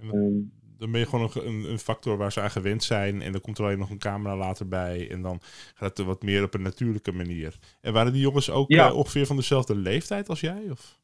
En 0.01 0.51
dan, 0.77 0.91
ben 0.91 0.99
je 0.99 1.05
gewoon 1.07 1.29
een, 1.33 1.63
een, 1.71 1.79
factor 1.79 2.17
waar 2.17 2.31
ze 2.31 2.41
aan 2.41 2.51
gewend 2.51 2.83
zijn. 2.83 3.21
En 3.21 3.31
dan 3.31 3.41
komt 3.41 3.57
er 3.57 3.63
alleen 3.65 3.77
nog 3.79 3.89
een 3.89 3.97
camera 3.97 4.35
later 4.37 4.67
bij. 4.67 5.09
En 5.11 5.21
dan 5.21 5.39
gaat 5.73 5.89
het 5.89 5.97
er 5.99 6.05
wat 6.05 6.23
meer 6.23 6.43
op 6.43 6.53
een 6.53 6.61
natuurlijke 6.61 7.11
manier. 7.11 7.55
En 7.81 7.93
waren 7.93 8.13
die 8.13 8.21
jongens 8.21 8.51
ook 8.51 8.71
Ja. 8.71 8.87
eh, 8.87 8.95
ongeveer 8.97 9.25
van 9.25 9.35
dezelfde 9.35 9.75
leeftijd 9.75 10.29
als 10.29 10.39
jij? 10.39 10.61
Of? 10.71 10.99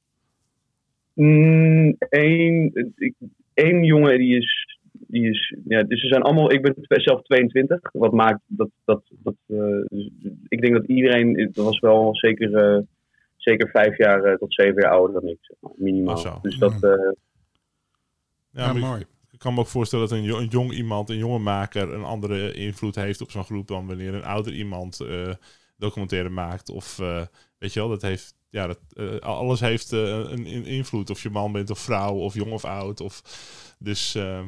Mm, 1.14 1.96
één, 2.10 2.72
ik- 2.96 3.16
één 3.54 3.84
jongen 3.84 4.18
die 4.18 4.38
is, 4.38 4.79
die 5.12 5.30
is, 5.30 5.56
ja, 5.68 5.84
dus 5.84 6.02
ze 6.02 6.08
zijn 6.08 6.22
allemaal, 6.22 6.52
ik 6.52 6.62
ben 6.62 6.76
zelf 6.88 7.22
22, 7.22 7.80
wat 7.94 8.12
maakt 8.12 8.40
dat, 8.46 8.70
dat, 8.86 9.02
dat 9.10 9.36
eh, 9.48 9.58
dus 9.88 10.10
ik 10.48 10.62
denk 10.62 10.74
dat 10.74 10.86
iedereen, 10.86 11.50
dat 11.54 11.66
was 11.66 11.80
wel 11.80 12.16
zeker, 12.16 12.56
eh, 12.56 12.82
zeker 13.36 13.70
vijf 13.70 13.98
jaar 13.98 14.24
eh, 14.24 14.38
tot 14.38 14.54
zeven 14.54 14.82
jaar 14.82 14.92
ouder 14.92 15.22
dan 15.22 15.30
ik, 15.30 15.38
zeg 15.42 15.58
maar, 15.60 15.72
minimaal. 15.76 16.18
Zo. 16.18 16.40
Dus 16.42 16.58
dat, 16.58 16.84
eh, 16.84 16.90
Ja, 18.52 18.66
Ja, 18.66 18.72
ik- 18.72 18.78
mooi. 18.78 19.06
Ik 19.32 19.40
kan 19.40 19.54
me 19.54 19.60
ook 19.60 19.68
voorstellen 19.68 20.10
dat 20.10 20.18
een, 20.18 20.30
een 20.30 20.48
jong 20.48 20.72
iemand, 20.72 21.10
een 21.10 21.18
jonge 21.18 21.40
maker, 21.40 21.94
een 21.94 22.04
andere 22.04 22.54
invloed 22.54 22.96
heeft 22.96 23.22
op 23.22 23.32
zo'n 23.32 23.44
groep 23.44 23.68
dan 23.68 23.88
wanneer 23.88 24.14
een 24.14 24.24
ouder 24.24 24.54
iemand 24.54 25.00
eh, 25.00 25.34
documentaire 25.78 26.30
maakt. 26.30 26.70
Of 26.70 27.00
eh, 27.00 27.22
weet 27.58 27.74
je 27.74 27.80
wel, 27.80 27.90
dat 27.90 28.02
heeft, 28.02 28.36
ja, 28.50 28.68
dat, 28.68 28.80
alles 29.22 29.60
heeft 29.60 29.92
eh, 29.94 30.00
een, 30.02 30.46
een 30.46 30.66
invloed. 30.66 31.10
Of 31.10 31.24
je 31.24 31.30
man 31.30 31.52
bent 31.52 31.70
of 31.70 31.80
vrouw, 31.80 32.14
of 32.16 32.34
jong 32.34 32.52
of 32.52 32.66
oud. 32.66 33.02
Of, 33.02 33.22
dus 33.80 34.16
ehm 34.16 34.48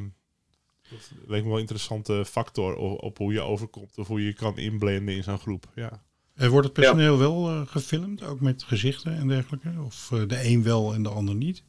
dat 0.92 1.12
lijkt 1.28 1.44
me 1.44 1.50
wel 1.50 1.54
een 1.54 1.60
interessante 1.60 2.26
factor 2.26 2.76
op, 2.76 3.04
op 3.04 3.18
hoe 3.18 3.34
je 3.34 3.42
overkomt 3.42 3.98
of 3.98 4.08
hoe 4.08 4.20
je 4.20 4.26
je 4.26 4.34
kan 4.34 4.58
inblenden 4.58 5.16
in 5.16 5.24
zo'n 5.24 5.38
groep. 5.38 5.66
Ja. 5.76 6.02
En 6.36 6.50
wordt 6.50 6.66
het 6.66 6.76
personeel 6.76 7.18
wel 7.18 7.48
eh, 7.48 7.62
gefilmd, 7.66 8.24
ook 8.24 8.40
met 8.42 8.64
gezichten 8.64 9.18
en 9.18 9.28
dergelijke? 9.28 9.70
Of 9.86 10.12
eh, 10.12 10.28
de 10.28 10.40
een 10.44 10.64
wel 10.64 10.94
en 10.94 11.04
de 11.04 11.10
ander 11.10 11.36
niet? 11.36 11.64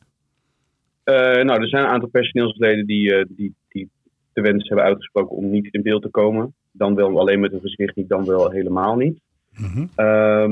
eh, 1.05 1.45
nou, 1.45 1.61
er 1.61 1.69
zijn 1.69 1.85
een 1.85 1.91
aantal 1.91 2.09
personeelsleden 2.09 2.87
die, 2.87 3.15
eh, 3.15 3.25
die, 3.29 3.55
die 3.69 3.91
de 4.33 4.41
wens 4.41 4.69
hebben 4.69 4.87
uitgesproken 4.87 5.37
om 5.37 5.51
niet 5.51 5.75
in 5.75 5.83
beeld 5.83 6.03
te 6.03 6.09
komen. 6.09 6.55
Dan 6.73 6.95
wel 6.95 7.19
alleen 7.19 7.41
met 7.41 7.51
hun 7.51 7.61
gezicht 7.61 7.97
niet, 7.97 8.09
dan 8.09 8.25
wel 8.25 8.51
helemaal 8.51 8.97
niet. 8.97 9.21
Eh, 9.95 10.49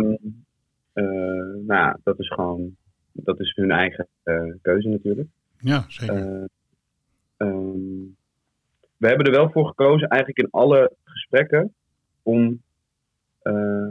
nou 1.67 1.67
ja, 1.67 1.99
dat 2.03 2.19
is 2.19 2.29
gewoon, 2.29 2.77
dat 3.13 3.41
is 3.41 3.53
hun 3.57 3.71
eigen 3.71 4.07
eh, 4.23 4.53
keuze 4.63 4.89
natuurlijk. 4.89 5.29
Ja, 5.59 5.85
zeker. 5.89 6.49
Ehm, 7.37 7.90
we 9.01 9.07
hebben 9.09 9.27
er 9.27 9.33
wel 9.33 9.51
voor 9.51 9.67
gekozen, 9.67 10.09
eigenlijk 10.09 10.43
in 10.43 10.61
alle 10.61 10.93
gesprekken, 11.05 11.75
om 12.23 12.63
eh, 13.43 13.89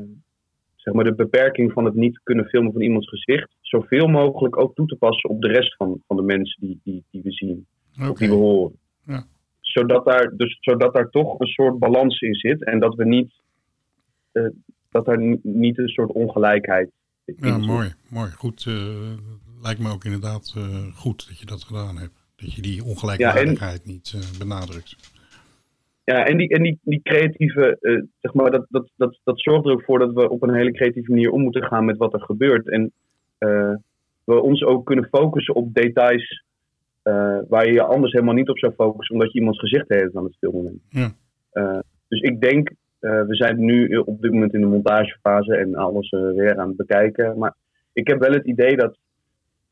zeg 0.75 0.93
maar 0.93 1.03
de 1.03 1.15
beperking 1.15 1.71
van 1.71 1.85
het 1.85 1.93
niet 1.95 2.19
kunnen 2.23 2.45
filmen 2.45 2.71
van 2.71 2.81
iemands 2.81 3.09
gezicht, 3.09 3.49
zoveel 3.61 4.07
mogelijk 4.07 4.57
ook 4.57 4.75
toe 4.75 4.87
te 4.87 4.95
passen 4.95 5.29
op 5.29 5.41
de 5.41 5.47
rest 5.47 5.75
van, 5.75 6.01
van 6.07 6.15
de 6.15 6.21
mensen 6.23 6.61
die, 6.61 6.79
die, 6.83 7.03
die 7.11 7.21
we 7.21 7.31
zien 7.31 7.65
of 8.09 8.17
die 8.17 8.27
we 8.29 8.35
horen. 8.35 8.75
Ja. 9.05 9.23
Zodat, 9.59 10.05
daar, 10.05 10.35
dus, 10.37 10.57
zodat 10.59 10.93
daar 10.93 11.09
toch 11.09 11.39
een 11.39 11.47
soort 11.47 11.79
balans 11.79 12.19
in 12.19 12.35
zit 12.35 12.63
en 12.65 12.79
dat 12.79 12.95
we 12.95 13.05
niet, 13.05 13.31
eh, 14.31 14.43
dat 14.89 15.07
er 15.07 15.17
ni- 15.19 15.39
niet 15.43 15.77
een 15.77 15.87
soort 15.89 16.11
ongelijkheid 16.11 16.91
in 17.25 17.35
Ja, 17.39 17.55
zit. 17.57 17.65
mooi. 17.65 17.93
Mooi. 18.09 18.31
Goed. 18.31 18.65
eh, 18.67 19.13
lijkt 19.61 19.79
me 19.79 19.91
ook 19.91 20.03
inderdaad 20.05 20.55
goed 20.95 21.27
dat 21.27 21.39
je 21.39 21.45
dat 21.45 21.63
gedaan 21.63 21.97
hebt. 21.97 22.18
Dat 22.41 22.53
je 22.53 22.61
die 22.61 22.83
ongelijkwaardigheid 22.83 23.85
niet 23.85 24.13
eh, 24.15 24.39
benadrukt. 24.39 24.95
ja, 26.03 26.25
en 26.25 26.37
die, 26.37 26.49
en 26.49 26.63
die, 26.63 26.79
die 26.81 27.01
creatieve, 27.03 27.77
eh, 27.81 28.01
zeg 28.19 28.33
maar, 28.33 28.51
dat, 28.51 28.65
dat, 28.69 28.89
dat, 28.95 29.19
dat 29.23 29.39
zorgt 29.41 29.65
er 29.65 29.71
ook 29.71 29.83
voor 29.83 29.99
dat 29.99 30.13
we 30.13 30.29
op 30.29 30.43
een 30.43 30.53
hele 30.53 30.71
creatieve 30.71 31.11
manier 31.11 31.31
om 31.31 31.41
moeten 31.41 31.63
gaan 31.63 31.85
met 31.85 31.97
wat 31.97 32.13
er 32.13 32.21
gebeurt. 32.21 32.69
En 32.69 32.91
eh, 33.37 33.73
we 34.23 34.41
ons 34.41 34.63
ook 34.63 34.85
kunnen 34.85 35.07
focussen 35.11 35.55
op 35.55 35.73
details 35.73 36.43
waar 37.47 37.65
je 37.65 37.73
je 37.73 37.83
anders 37.83 38.11
helemaal 38.11 38.33
niet 38.33 38.49
op 38.49 38.57
zou 38.57 38.73
focussen, 38.73 39.15
omdat 39.15 39.31
je 39.31 39.39
iemands 39.39 39.59
gezicht 39.59 39.89
heeft 39.89 40.15
aan 40.15 40.23
het 40.23 40.37
filmen. 40.39 40.81
Ja. 40.89 41.13
Dus 42.07 42.21
ik 42.21 42.41
denk, 42.41 42.71
we 42.99 43.35
zijn 43.35 43.65
nu 43.65 43.97
op 43.97 44.21
dit 44.21 44.31
moment 44.31 44.53
in 44.53 44.61
de 44.61 44.67
montagefase 44.67 45.55
en 45.55 45.75
alles 45.75 46.09
weer 46.09 46.57
aan 46.57 46.67
het 46.67 46.77
bekijken. 46.77 47.37
Maar 47.37 47.55
ik 47.93 48.07
heb 48.07 48.19
wel 48.19 48.31
het 48.31 48.45
idee 48.45 48.75
dat, 48.75 48.97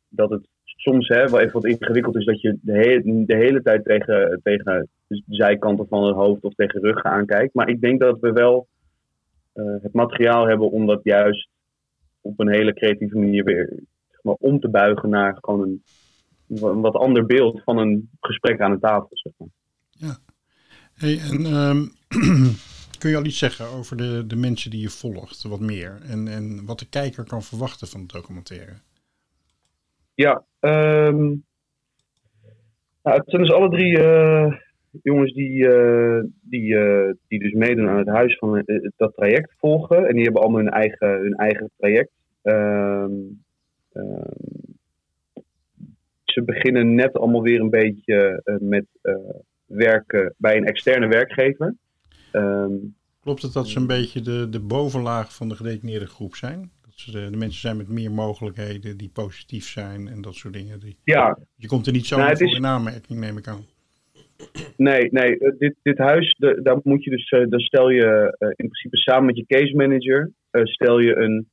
dat 0.10 0.30
het 0.30 0.48
soms 0.78 1.08
hè, 1.08 1.28
wel 1.30 1.40
even 1.40 1.54
wat 1.54 1.66
ingewikkeld 1.66 2.16
is 2.16 2.26
dat 2.26 2.42
je 2.42 2.58
de, 2.62 2.74
he- 2.74 3.26
de 3.26 3.36
hele 3.36 3.62
tijd 3.62 3.84
tegen, 3.86 4.40
tegen 4.44 4.90
de 5.08 5.24
zijkanten 5.28 5.88
van 5.88 6.04
het 6.04 6.16
hoofd 6.16 6.44
of 6.44 6.54
tegen 6.54 6.82
ruggen 6.82 7.12
aankijkt. 7.12 7.54
Maar 7.54 7.70
ik 7.70 7.82
denk 7.82 8.00
dat 8.00 8.20
we 8.20 8.32
wel 8.32 8.68
eh, 9.54 9.66
het 9.82 9.94
materiaal 9.94 10.48
hebben 10.48 10.72
om 10.72 10.86
dat 10.86 11.00
juist 11.04 11.50
op 12.22 12.40
een 12.40 12.52
hele 12.52 12.74
creatieve 12.74 13.18
manier 13.18 13.44
weer 13.44 13.74
zeg 14.12 14.24
maar, 14.24 14.36
om 14.36 14.60
te 14.60 14.70
buigen 14.70 15.10
naar 15.10 15.38
gewoon 15.42 15.62
een, 15.62 16.82
wat 16.82 16.96
ander 16.96 17.26
beeld 17.26 17.62
van 17.64 17.78
een 17.78 18.10
gesprek 18.20 18.62
aan 18.62 18.72
de 18.72 18.80
tafel. 18.80 19.10
Maar. 19.38 20.18
Hey, 20.94 21.20
en 21.20 21.46
ehm, 21.46 21.86
kun 23.00 23.10
je 23.10 23.18
al 23.18 23.26
iets 23.26 23.38
zeggen 23.38 23.68
over 23.68 23.98
de, 23.98 24.24
de 24.28 24.36
mensen 24.36 24.72
die 24.72 24.82
je 24.82 24.90
volgt, 24.90 25.44
wat 25.44 25.60
meer? 25.60 26.02
En, 26.02 26.28
en 26.28 26.66
wat 26.66 26.80
de 26.80 26.90
kijker 26.90 27.24
kan 27.24 27.44
verwachten 27.44 27.88
van 27.88 28.00
het 28.00 28.10
documentaire? 28.10 28.74
Ja, 30.18 30.44
ehm, 30.60 31.26
nou, 33.04 33.18
het 33.18 33.24
zijn 33.26 33.42
dus 33.42 33.52
alle 33.52 33.70
drie 33.70 34.00
eh, 34.00 34.54
jongens 35.02 35.34
die, 35.34 35.68
eh, 35.70 36.24
die, 36.42 36.78
eh, 36.78 37.14
die 37.28 37.40
dus 37.40 37.54
meedoen 37.54 37.90
aan 37.90 37.98
het 37.98 38.08
huis 38.08 38.38
van 38.38 38.64
dat 38.98 39.14
traject 39.16 39.54
volgen. 39.58 40.08
En 40.08 40.14
die 40.14 40.24
hebben 40.24 40.42
allemaal 40.42 40.60
hun 40.60 40.70
eigen, 40.70 41.10
hun 41.10 41.34
eigen 41.34 41.72
traject. 41.78 42.12
Ehm, 42.42 43.12
ehm, 43.94 44.32
ze 46.24 46.44
beginnen 46.44 46.96
net 46.96 47.14
allemaal 47.14 47.42
weer 47.42 47.60
een 47.60 47.70
beetje 47.70 48.42
met 48.60 48.86
werken 49.66 50.34
bij 50.38 50.58
een 50.58 50.66
externe 50.66 51.08
werkgever. 51.08 51.76
Klopt 53.20 53.42
het 53.42 53.54
dat 53.54 53.68
ze 53.68 53.80
een 53.80 53.88
beetje 53.88 54.22
de, 54.22 54.50
de 54.50 54.60
bovenlaag 54.60 55.36
van 55.36 55.50
de 55.50 55.56
gedetineerde 55.56 56.08
groep 56.08 56.36
zijn? 56.36 56.72
Ze 57.00 57.12
de, 57.12 57.38
mensen 57.38 57.60
zijn 57.62 57.78
met 57.78 57.88
meer 57.90 58.12
mogelijkheden, 58.12 58.98
die 58.98 59.10
positief 59.14 59.66
zijn 59.68 60.08
en 60.08 60.22
dat 60.22 60.36
soort 60.36 60.54
dingen. 60.54 60.80
Die, 60.80 60.98
ja, 61.04 61.38
je 61.56 61.68
komt 61.68 61.86
er 61.88 61.94
niet 61.94 62.06
zo 62.06 62.18
Nou, 62.18 62.38
voor 62.38 62.48
is- 62.48 62.56
in 62.56 62.66
aanmerking, 62.66 63.20
neem 63.20 63.38
ik 63.38 63.48
aan. 63.48 63.66
Nee, 64.78 65.12
nee. 65.12 65.38
eh, 65.40 65.58
Dit, 65.58 65.76
dit 65.82 65.98
huis, 65.98 66.36
de- 66.38 66.60
daar 66.64 66.80
moet 66.84 67.04
je 67.04 67.10
dus, 67.10 67.30
eh, 67.30 67.46
daar 67.50 67.60
stel 67.60 67.90
je 67.90 68.36
eh, 68.38 68.48
in 68.50 68.56
principe 68.70 68.98
samen 68.98 69.26
met 69.26 69.38
je 69.38 69.46
case 69.46 69.76
manager, 69.76 70.32
eh, 70.50 70.64
stel 70.66 71.00
je 71.00 71.16
een, 71.16 71.48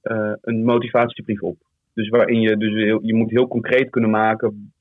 eh, 0.00 0.32
een 0.40 0.64
motivatiebrief 0.64 1.42
op. 1.42 1.58
Dus 1.94 2.08
waarin 2.08 2.40
je, 2.40 2.56
dus 2.56 2.74
heel, 2.74 3.04
je 3.06 3.14
moet 3.14 3.30
heel 3.30 3.48
concreet 3.48 3.90
kunnen 3.90 4.10
maken 4.10 4.72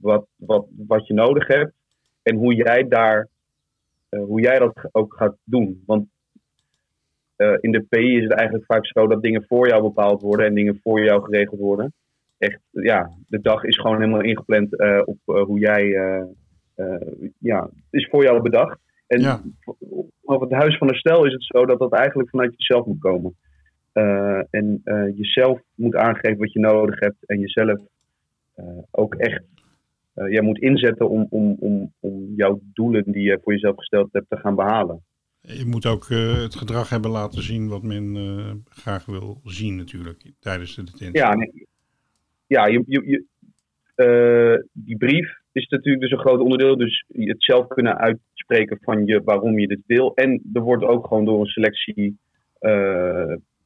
wat, 0.00 0.26
wat, 0.36 0.66
wat 0.76 1.06
je 1.06 1.14
nodig 1.14 1.46
hebt 1.46 1.72
en 2.22 2.36
hoe 2.36 2.54
jij 2.54 2.88
daar, 2.88 3.28
eh, 4.08 4.20
hoe 4.20 4.40
jij 4.40 4.58
dat 4.58 4.88
ook 4.92 5.14
gaat 5.14 5.36
doen. 5.44 5.82
Want 5.86 6.06
eh, 7.36 7.54
in 7.60 7.70
de 7.70 7.82
PI 7.88 8.16
is 8.16 8.22
het 8.22 8.32
eigenlijk 8.32 8.66
vaak 8.66 8.86
zo 8.86 9.06
dat 9.06 9.22
dingen 9.22 9.44
voor 9.48 9.68
jou 9.68 9.82
bepaald 9.82 10.22
worden 10.22 10.46
en 10.46 10.54
dingen 10.54 10.80
voor 10.82 11.04
jou 11.04 11.22
geregeld 11.22 11.60
worden. 11.60 11.92
Echt, 12.38 12.60
ja, 12.70 13.10
de 13.28 13.40
dag 13.40 13.64
is 13.64 13.78
gewoon 13.78 13.96
helemaal 13.96 14.20
ingepland 14.20 14.78
eh, 14.78 15.02
op 15.04 15.18
eh, 15.24 15.42
hoe 15.42 15.58
jij 15.58 15.88
ja, 17.38 17.62
het 17.62 17.72
is 17.90 18.08
voor 18.10 18.22
jou 18.22 18.42
bedacht. 18.42 18.78
En 19.06 19.20
Ja. 19.20 19.40
op 20.22 20.40
het 20.40 20.52
huis 20.52 20.78
van 20.78 20.86
herstel 20.86 21.24
is 21.24 21.32
het 21.32 21.44
zo 21.44 21.66
dat 21.66 21.78
dat 21.78 21.92
eigenlijk 21.92 22.30
vanuit 22.30 22.54
jezelf 22.56 22.86
moet 22.86 22.98
komen. 22.98 23.36
En 24.50 24.82
jezelf 25.14 25.60
moet 25.74 25.94
aangeven 25.94 26.38
wat 26.38 26.52
je 26.52 26.60
nodig 26.60 27.00
hebt 27.00 27.26
en 27.26 27.40
jezelf 27.40 27.78
ook 28.90 29.14
echt 29.14 29.42
jij 30.14 30.42
moet 30.42 30.58
inzetten 30.58 31.08
om, 31.08 31.26
om, 31.30 31.56
om, 31.60 31.92
om 32.00 32.34
jouw 32.36 32.60
doelen 32.62 33.04
die 33.12 33.22
je 33.22 33.40
voor 33.42 33.52
jezelf 33.52 33.76
gesteld 33.76 34.12
hebt 34.12 34.30
te 34.30 34.36
gaan 34.36 34.54
behalen. 34.54 35.02
Je 35.46 35.64
moet 35.66 35.86
ook 35.86 36.04
eh, 36.10 36.42
het 36.42 36.54
gedrag 36.54 36.88
hebben 36.88 37.10
laten 37.10 37.42
zien 37.42 37.68
wat 37.68 37.82
men 37.82 38.16
eh, 38.16 38.52
graag 38.80 39.04
wil 39.06 39.40
zien 39.44 39.76
natuurlijk 39.76 40.32
tijdens 40.40 40.74
de 40.74 40.84
detentie. 40.84 41.18
Ja, 41.18 41.34
nee. 41.34 41.66
ja 42.46 42.66
je, 42.66 42.82
je, 42.86 43.02
je, 43.06 43.24
eh, 43.94 44.62
die 44.72 44.96
brief 44.96 45.38
is 45.52 45.68
natuurlijk 45.68 46.02
dus 46.02 46.10
een 46.12 46.18
groot 46.26 46.40
onderdeel. 46.40 46.76
Dus 46.76 47.04
het 47.08 47.42
zelf 47.44 47.66
kunnen 47.66 47.98
uitspreken 47.98 48.78
van 48.80 49.06
je, 49.06 49.22
waarom 49.24 49.58
je 49.58 49.66
dit 49.66 49.80
wil. 49.86 50.14
En 50.14 50.42
er 50.52 50.62
wordt 50.62 50.84
ook 50.84 51.06
gewoon 51.06 51.24
door 51.24 51.40
een 51.40 51.46
selectie 51.46 52.16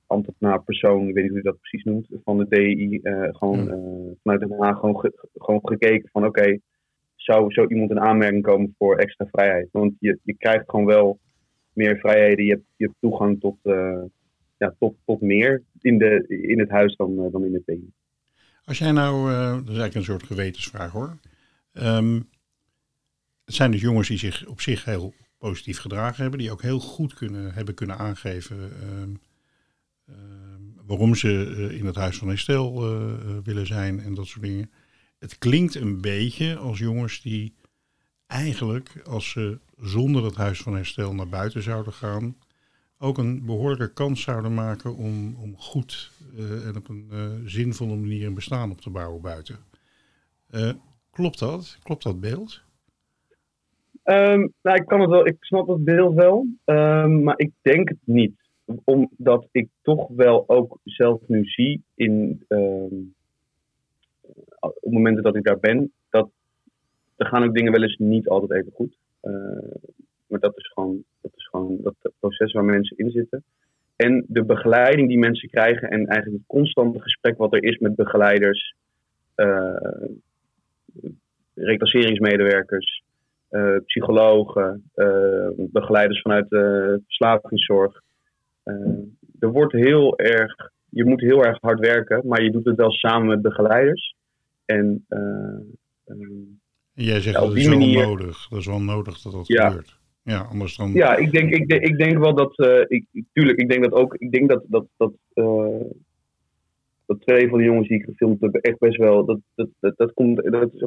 ambtenaar, 0.06 0.62
persoon, 0.62 1.08
ik 1.08 1.14
weet 1.14 1.22
niet 1.22 1.32
hoe 1.32 1.42
je 1.42 1.50
dat 1.50 1.60
precies 1.60 1.84
noemt, 1.84 2.06
van 2.24 2.38
de 2.38 2.46
DI, 2.48 3.00
gewoon 3.32 3.64
Ja. 3.64 4.14
vanuit 4.22 4.40
Den 4.40 4.60
Haag 4.62 4.78
gewoon, 4.78 5.00
ge- 5.00 5.28
gewoon 5.34 5.60
gekeken 5.62 6.08
van 6.12 6.24
oké, 6.26 6.58
zou 7.16 7.52
zo 7.52 7.66
iemand 7.66 7.90
in 7.90 8.00
aanmerking 8.00 8.42
komen 8.42 8.74
voor 8.78 8.96
extra 8.96 9.26
vrijheid? 9.30 9.68
Want 9.72 9.92
je, 9.98 10.18
je 10.22 10.34
krijgt 10.34 10.64
gewoon 10.70 10.86
wel 10.86 11.18
meer 11.72 11.98
vrijheden, 11.98 12.44
je 12.44 12.50
hebt, 12.50 12.64
je 12.76 12.90
toegang 13.00 13.40
tot, 13.40 13.56
eh, 13.62 14.02
ja, 14.58 14.74
tot, 14.78 14.94
tot 15.04 15.20
meer 15.20 15.62
in, 15.80 15.98
de, 15.98 16.24
in 16.28 16.58
het 16.58 16.70
huis 16.70 16.96
dan, 16.96 17.24
eh, 17.24 17.32
dan 17.32 17.44
in 17.44 17.52
de 17.52 17.60
PI. 17.60 17.92
Als 18.64 18.78
jij 18.78 18.92
nou, 18.92 19.32
eh, 19.32 19.52
dat 19.52 19.62
is 19.62 19.66
eigenlijk 19.66 19.94
een 19.94 20.04
soort 20.04 20.22
gewetensvraag 20.22 20.92
hoor. 20.92 21.18
Ehm, 21.72 22.20
het 23.44 23.54
zijn 23.54 23.70
dus 23.70 23.80
jongens 23.80 24.08
die 24.08 24.18
zich 24.18 24.46
op 24.46 24.60
zich 24.60 24.84
heel 24.84 25.14
positief 25.38 25.78
gedragen 25.78 26.22
hebben, 26.22 26.40
die 26.40 26.50
ook 26.50 26.62
heel 26.62 26.80
goed 26.80 27.14
kunnen, 27.14 27.52
hebben 27.52 27.74
kunnen 27.74 27.98
aangeven 27.98 28.56
ehm, 28.56 29.14
ehm, 30.06 30.86
waarom 30.86 31.14
ze 31.14 31.74
in 31.78 31.86
het 31.86 31.94
huis 31.94 32.18
van 32.18 32.30
eh, 32.30 33.38
willen 33.44 33.66
zijn 33.66 34.00
en 34.00 34.14
dat 34.14 34.26
soort 34.26 34.44
dingen. 34.44 34.70
Het 35.18 35.38
klinkt 35.38 35.74
een 35.74 36.00
beetje 36.00 36.56
als 36.56 36.78
jongens 36.78 37.22
die 37.22 37.54
eigenlijk, 38.30 39.02
als 39.04 39.30
ze 39.30 39.58
zonder 39.76 40.24
het 40.24 40.36
huis 40.36 40.62
van 40.62 40.74
herstel 40.74 41.14
naar 41.14 41.28
buiten 41.28 41.62
zouden 41.62 41.92
gaan, 41.92 42.36
ook 42.98 43.18
een 43.18 43.44
behoorlijke 43.44 43.92
kans 43.92 44.22
zouden 44.22 44.54
maken 44.54 44.96
om, 44.96 45.36
om 45.42 45.56
goed 45.56 46.10
eh, 46.36 46.68
en 46.68 46.76
op 46.76 46.88
een 46.88 47.08
eh, 47.10 47.30
zinvolle 47.44 47.96
manier 47.96 48.26
een 48.26 48.34
bestaan 48.34 48.70
op 48.70 48.80
te 48.80 48.90
bouwen 48.90 49.22
buiten. 49.22 49.56
Eh, 50.50 50.70
klopt 51.10 51.38
dat? 51.38 51.78
Klopt 51.82 52.02
dat 52.02 52.20
beeld? 52.20 52.62
Ehm, 54.02 54.48
nou, 54.62 54.76
ik 54.76 54.86
kan 54.86 55.00
het 55.00 55.10
wel, 55.10 55.26
ik 55.26 55.36
snap 55.40 55.68
het 55.68 55.84
beeld 55.84 56.14
wel, 56.14 56.46
ehm, 56.64 57.22
maar 57.22 57.38
ik 57.38 57.50
denk 57.62 57.88
het 57.88 57.98
niet. 58.04 58.34
Omdat 58.84 59.48
ik 59.50 59.68
toch 59.82 60.08
wel 60.08 60.44
ook 60.46 60.78
zelf 60.84 61.20
nu 61.26 61.44
zie 61.44 61.82
in 61.94 62.44
ehm, 62.48 62.94
op 64.60 64.92
momenten 64.92 65.22
dat 65.22 65.36
ik 65.36 65.44
daar 65.44 65.58
ben, 65.58 65.92
er 67.20 67.26
gaan 67.26 67.44
ook 67.44 67.54
dingen 67.54 67.72
wel 67.72 67.82
eens 67.82 67.96
niet 67.98 68.28
altijd 68.28 68.50
even 68.50 68.72
goed. 68.72 68.96
Eh, 69.20 69.32
maar 70.26 70.40
dat 70.40 70.56
is 70.56 70.68
gewoon, 70.72 71.04
dat 71.20 71.32
is 71.34 71.46
gewoon 71.48 71.78
dat 71.82 71.94
proces 72.20 72.52
waar 72.52 72.64
mensen 72.64 72.96
in 72.96 73.10
zitten. 73.10 73.44
En 73.96 74.24
de 74.28 74.44
begeleiding 74.44 75.08
die 75.08 75.18
mensen 75.18 75.48
krijgen 75.48 75.88
en 75.88 76.06
eigenlijk 76.06 76.42
het 76.42 76.46
constante 76.46 77.00
gesprek 77.00 77.36
wat 77.36 77.54
er 77.54 77.62
is 77.62 77.78
met 77.78 77.94
begeleiders, 77.94 78.74
eh 79.34 80.04
reclasseringsmedewerkers, 81.54 83.02
eh, 83.48 83.76
psychologen, 83.84 84.90
begeleiders 85.56 86.20
vanuit 86.20 86.48
de 86.48 87.00
verslavingszorg. 87.04 88.02
Er 89.38 89.50
wordt 89.52 89.72
heel 89.72 90.18
erg, 90.18 90.70
je 90.88 91.04
moet 91.04 91.20
heel 91.20 91.44
erg 91.44 91.60
hard 91.60 91.78
werken, 91.78 92.26
maar 92.26 92.42
je 92.42 92.50
doet 92.50 92.64
het 92.64 92.76
wel 92.76 92.90
samen 92.90 93.28
met 93.28 93.42
begeleiders. 93.42 94.14
En 94.70 95.04
eh, 95.08 95.60
ehm, 96.04 96.44
jij 97.04 97.20
zegt 97.20 97.36
Ja, 97.36 97.42
dat 97.46 97.56
is 97.56 97.66
wel 97.66 97.78
manier- 97.78 98.06
nodig. 98.06 98.46
Dat 98.50 98.58
is 98.58 98.66
wel 98.66 98.80
nodig 98.82 99.20
dat 99.22 99.32
dat 99.32 99.46
Ja. 99.46 99.68
gebeurt. 99.68 99.98
Ja, 100.22 100.38
anders 100.40 100.76
dan... 100.76 100.92
Ja, 100.92 101.16
ik 101.16 101.32
denk, 101.32 101.50
ik, 101.54 101.68
denk- 101.68 101.82
ik 101.84 101.98
denk 101.98 102.18
wel 102.18 102.34
dat. 102.34 102.58
eh 102.58 102.84
ik, 102.88 103.04
tuurlijk, 103.32 103.58
ik 103.58 103.68
denk 103.68 103.82
dat 103.82 103.92
ook. 103.92 104.14
Ik 104.14 104.32
denk 104.32 104.48
dat. 104.48 104.64
dat, 104.68 104.86
dat, 104.96 105.12
eh, 105.32 105.80
dat 107.06 107.20
twee 107.20 107.48
van 107.48 107.58
de 107.58 107.64
jongens 107.64 107.88
die 107.88 107.98
ik 107.98 108.04
gefilmd 108.04 108.40
heb, 108.40 108.54
echt 108.54 108.78
best 108.78 108.96
wel. 108.96 109.24
Dat, 109.24 109.38
dat, 109.54 109.68
dat, 109.80 109.96
dat 109.96 110.12
komt. 110.12 110.42
Dat, 110.52 110.72
is- 110.74 110.86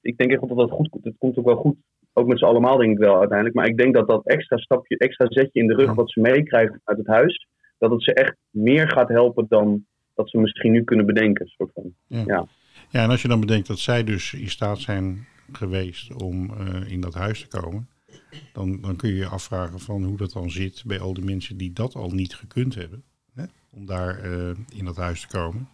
ik 0.00 0.16
denk 0.16 0.30
echt 0.30 0.48
dat 0.48 0.56
dat 0.58 0.70
goed 0.70 0.88
komt. 0.88 1.04
Het 1.04 1.14
komt 1.18 1.36
ook 1.38 1.44
wel 1.44 1.56
goed. 1.56 1.76
Ook 2.12 2.26
met 2.26 2.38
z'n 2.38 2.44
allemaal, 2.44 2.76
denk 2.76 2.92
ik 2.92 2.98
wel 2.98 3.18
uiteindelijk. 3.18 3.56
Maar 3.56 3.66
ik 3.66 3.76
denk 3.76 3.94
dat 3.94 4.08
dat 4.08 4.26
extra 4.26 4.56
stapje, 4.56 4.98
extra 4.98 5.26
zetje 5.28 5.60
in 5.60 5.66
de 5.66 5.74
rug. 5.74 5.86
Ja. 5.86 5.94
wat 5.94 6.10
ze 6.10 6.20
meekrijgen 6.20 6.80
uit 6.84 6.98
het 6.98 7.06
huis. 7.06 7.46
dat 7.78 7.90
het 7.90 8.02
ze 8.02 8.14
echt 8.14 8.36
meer 8.50 8.88
gaat 8.88 9.08
helpen 9.08 9.46
dan 9.48 9.84
dat 10.14 10.30
ze 10.30 10.38
misschien 10.38 10.72
nu 10.72 10.84
kunnen 10.84 11.06
bedenken. 11.06 11.46
Soort 11.46 11.70
van. 11.74 11.94
Ja, 12.06 12.46
en 12.90 13.10
als 13.10 13.22
je 13.22 13.28
dan 13.28 13.40
bedenkt 13.40 13.66
dat 13.66 13.78
zij 13.78 14.04
dus 14.04 14.32
in 14.34 14.48
staat 14.48 14.78
zijn 14.78 15.26
geweest 15.56 16.12
om 16.22 16.50
eh, 16.50 16.90
in 16.90 17.00
dat 17.00 17.14
huis 17.14 17.40
te 17.40 17.60
komen, 17.60 17.88
dan, 18.52 18.80
dan 18.80 18.96
kun 18.96 19.08
je 19.08 19.16
je 19.16 19.26
afvragen 19.26 19.80
van 19.80 20.04
hoe 20.04 20.16
dat 20.16 20.32
dan 20.32 20.50
zit 20.50 20.82
bij 20.86 21.00
al 21.00 21.14
die 21.14 21.24
mensen 21.24 21.56
die 21.56 21.72
dat 21.72 21.94
al 21.94 22.10
niet 22.10 22.34
gekund 22.34 22.74
hebben, 22.74 23.02
hè? 23.34 23.44
om 23.70 23.86
daar 23.86 24.18
eh, 24.18 24.50
in 24.76 24.84
dat 24.84 24.96
huis 24.96 25.20
te 25.20 25.38
komen. 25.38 25.68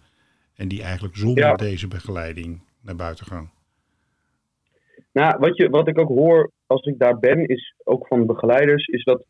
En 0.55 0.69
die 0.69 0.83
eigenlijk 0.83 1.17
zonder 1.17 1.45
Ja. 1.45 1.55
deze 1.55 1.88
begeleiding 1.88 2.61
naar 2.81 2.97
buiten 2.97 3.27
gaan. 3.27 3.51
Nou, 5.12 5.38
wat, 5.38 5.57
je, 5.57 5.69
wat 5.69 5.88
ik 5.88 5.99
ook 5.99 6.09
hoor 6.09 6.51
als 6.67 6.87
ik 6.87 6.99
daar 6.99 7.19
ben, 7.19 7.47
is 7.47 7.75
ook 7.85 8.07
van 8.07 8.27
begeleiders, 8.27 8.87
is 8.87 9.05
dat 9.05 9.25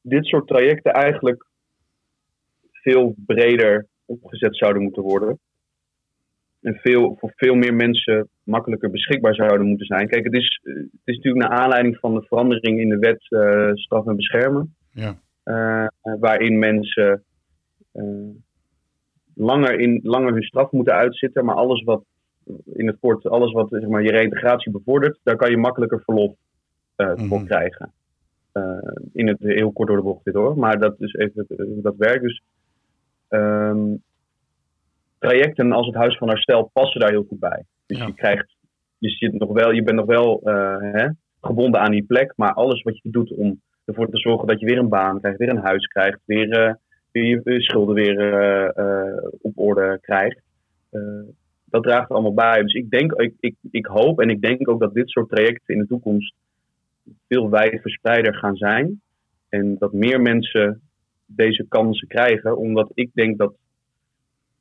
dit 0.00 0.26
soort 0.26 0.46
trajecten 0.46 0.92
eigenlijk 0.92 1.46
veel 2.72 3.14
breder 3.16 3.86
opgezet 4.04 4.56
zouden 4.56 4.82
moeten 4.82 5.02
worden. 5.02 5.38
En 6.68 6.74
veel, 6.74 7.16
voor 7.18 7.32
veel 7.36 7.54
meer 7.54 7.74
mensen 7.74 8.28
makkelijker 8.42 8.90
beschikbaar 8.90 9.34
zouden 9.34 9.66
moeten 9.66 9.86
zijn. 9.86 10.08
Kijk, 10.08 10.24
het 10.24 10.34
is, 10.34 10.60
eh, 10.62 10.74
het 10.74 11.04
is 11.04 11.16
natuurlijk 11.16 11.48
naar 11.48 11.58
aanleiding 11.58 11.98
van 11.98 12.14
de 12.14 12.22
verandering 12.22 12.80
in 12.80 12.88
de 12.88 12.98
wet 12.98 13.26
uh, 13.28 13.70
straf 13.74 14.06
en 14.06 14.16
beschermen. 14.16 14.74
Ja. 14.92 15.20
Uh, 15.44 15.86
waarin 16.20 16.58
mensen 16.58 17.24
uh, 17.94 18.28
langer, 19.34 19.80
in, 19.80 20.00
langer 20.02 20.32
hun 20.32 20.42
straf 20.42 20.70
moeten 20.70 20.94
uitzitten. 20.94 21.44
Maar 21.44 21.54
alles 21.54 21.82
wat 21.82 22.04
in 22.64 22.86
het 22.86 22.96
kort, 23.00 23.28
alles 23.28 23.52
wat 23.52 23.68
zeg 23.70 23.88
maar, 23.88 24.02
je 24.02 24.10
reïntegratie 24.10 24.72
bevordert, 24.72 25.18
daar 25.22 25.36
kan 25.36 25.50
je 25.50 25.56
makkelijker 25.56 26.02
verlof 26.04 26.34
uh, 26.96 27.06
mm 27.06 27.14
-hmm. 27.14 27.28
voor 27.28 27.44
krijgen. 27.44 27.92
in 29.12 29.28
het 29.28 29.38
heel 29.38 29.72
kort 29.72 29.88
door 29.88 29.96
de 29.96 30.02
bocht 30.02 30.24
dit 30.24 30.34
hoor. 30.34 30.58
Maar 30.58 30.78
dat 30.78 31.00
is 31.00 31.14
even 31.14 31.46
dat 31.82 31.96
werkt. 31.96 32.22
Dus 32.22 32.42
um, 33.28 34.02
trajecten 35.18 35.72
als 35.72 35.86
het 35.86 35.94
Huis 35.94 36.16
van 36.16 36.28
Herstel 36.28 36.70
passen 36.72 37.00
daar 37.00 37.10
heel 37.10 37.26
goed 37.28 37.38
bij. 37.38 37.64
Dus 37.86 37.98
ja. 37.98 38.06
je 38.06 38.14
krijgt, 38.14 38.56
je, 38.98 39.08
zit 39.08 39.32
nog 39.32 39.52
wel, 39.52 39.70
je 39.70 39.82
bent 39.82 39.96
nog 39.96 40.06
wel 40.06 40.40
uh, 40.44 40.76
hè, 40.80 41.08
gebonden 41.40 41.80
aan 41.80 41.90
die 41.90 42.04
plek, 42.04 42.32
maar 42.36 42.52
alles 42.52 42.82
wat 42.82 43.02
je 43.02 43.10
doet 43.10 43.34
om 43.34 43.60
ervoor 43.84 44.10
te 44.10 44.18
zorgen 44.18 44.46
dat 44.46 44.60
je 44.60 44.66
weer 44.66 44.78
een 44.78 44.88
baan 44.88 45.20
krijgt, 45.20 45.38
weer 45.38 45.48
een 45.48 45.64
huis 45.64 45.86
krijgt, 45.86 46.20
weer, 46.24 46.68
uh, 46.68 46.74
weer 47.12 47.52
je 47.52 47.62
schulden 47.62 47.94
weer 47.94 48.18
uh, 48.78 49.28
op 49.40 49.58
orde 49.58 49.98
krijgt, 50.00 50.40
dat 51.64 51.82
draagt 51.82 52.08
er 52.08 52.14
allemaal 52.14 52.34
bij. 52.34 52.62
Dus 52.62 52.74
ik 52.74 52.90
denk, 52.90 53.12
ik, 53.12 53.34
ik, 53.40 53.54
ik 53.70 53.86
hoop 53.86 54.20
en 54.20 54.30
ik 54.30 54.40
denk 54.40 54.68
ook 54.68 54.80
dat 54.80 54.94
dit 54.94 55.08
soort 55.08 55.28
trajecten 55.28 55.74
in 55.74 55.80
de 55.80 55.86
toekomst 55.86 56.34
veel 57.28 57.50
wijdverspreider 57.50 58.34
gaan 58.34 58.56
zijn. 58.56 59.00
En 59.48 59.76
dat 59.78 59.92
meer 59.92 60.20
mensen 60.20 60.80
deze 61.26 61.66
kansen 61.68 62.08
krijgen, 62.08 62.56
omdat 62.56 62.90
ik 62.94 63.10
denk 63.14 63.38
dat 63.38 63.54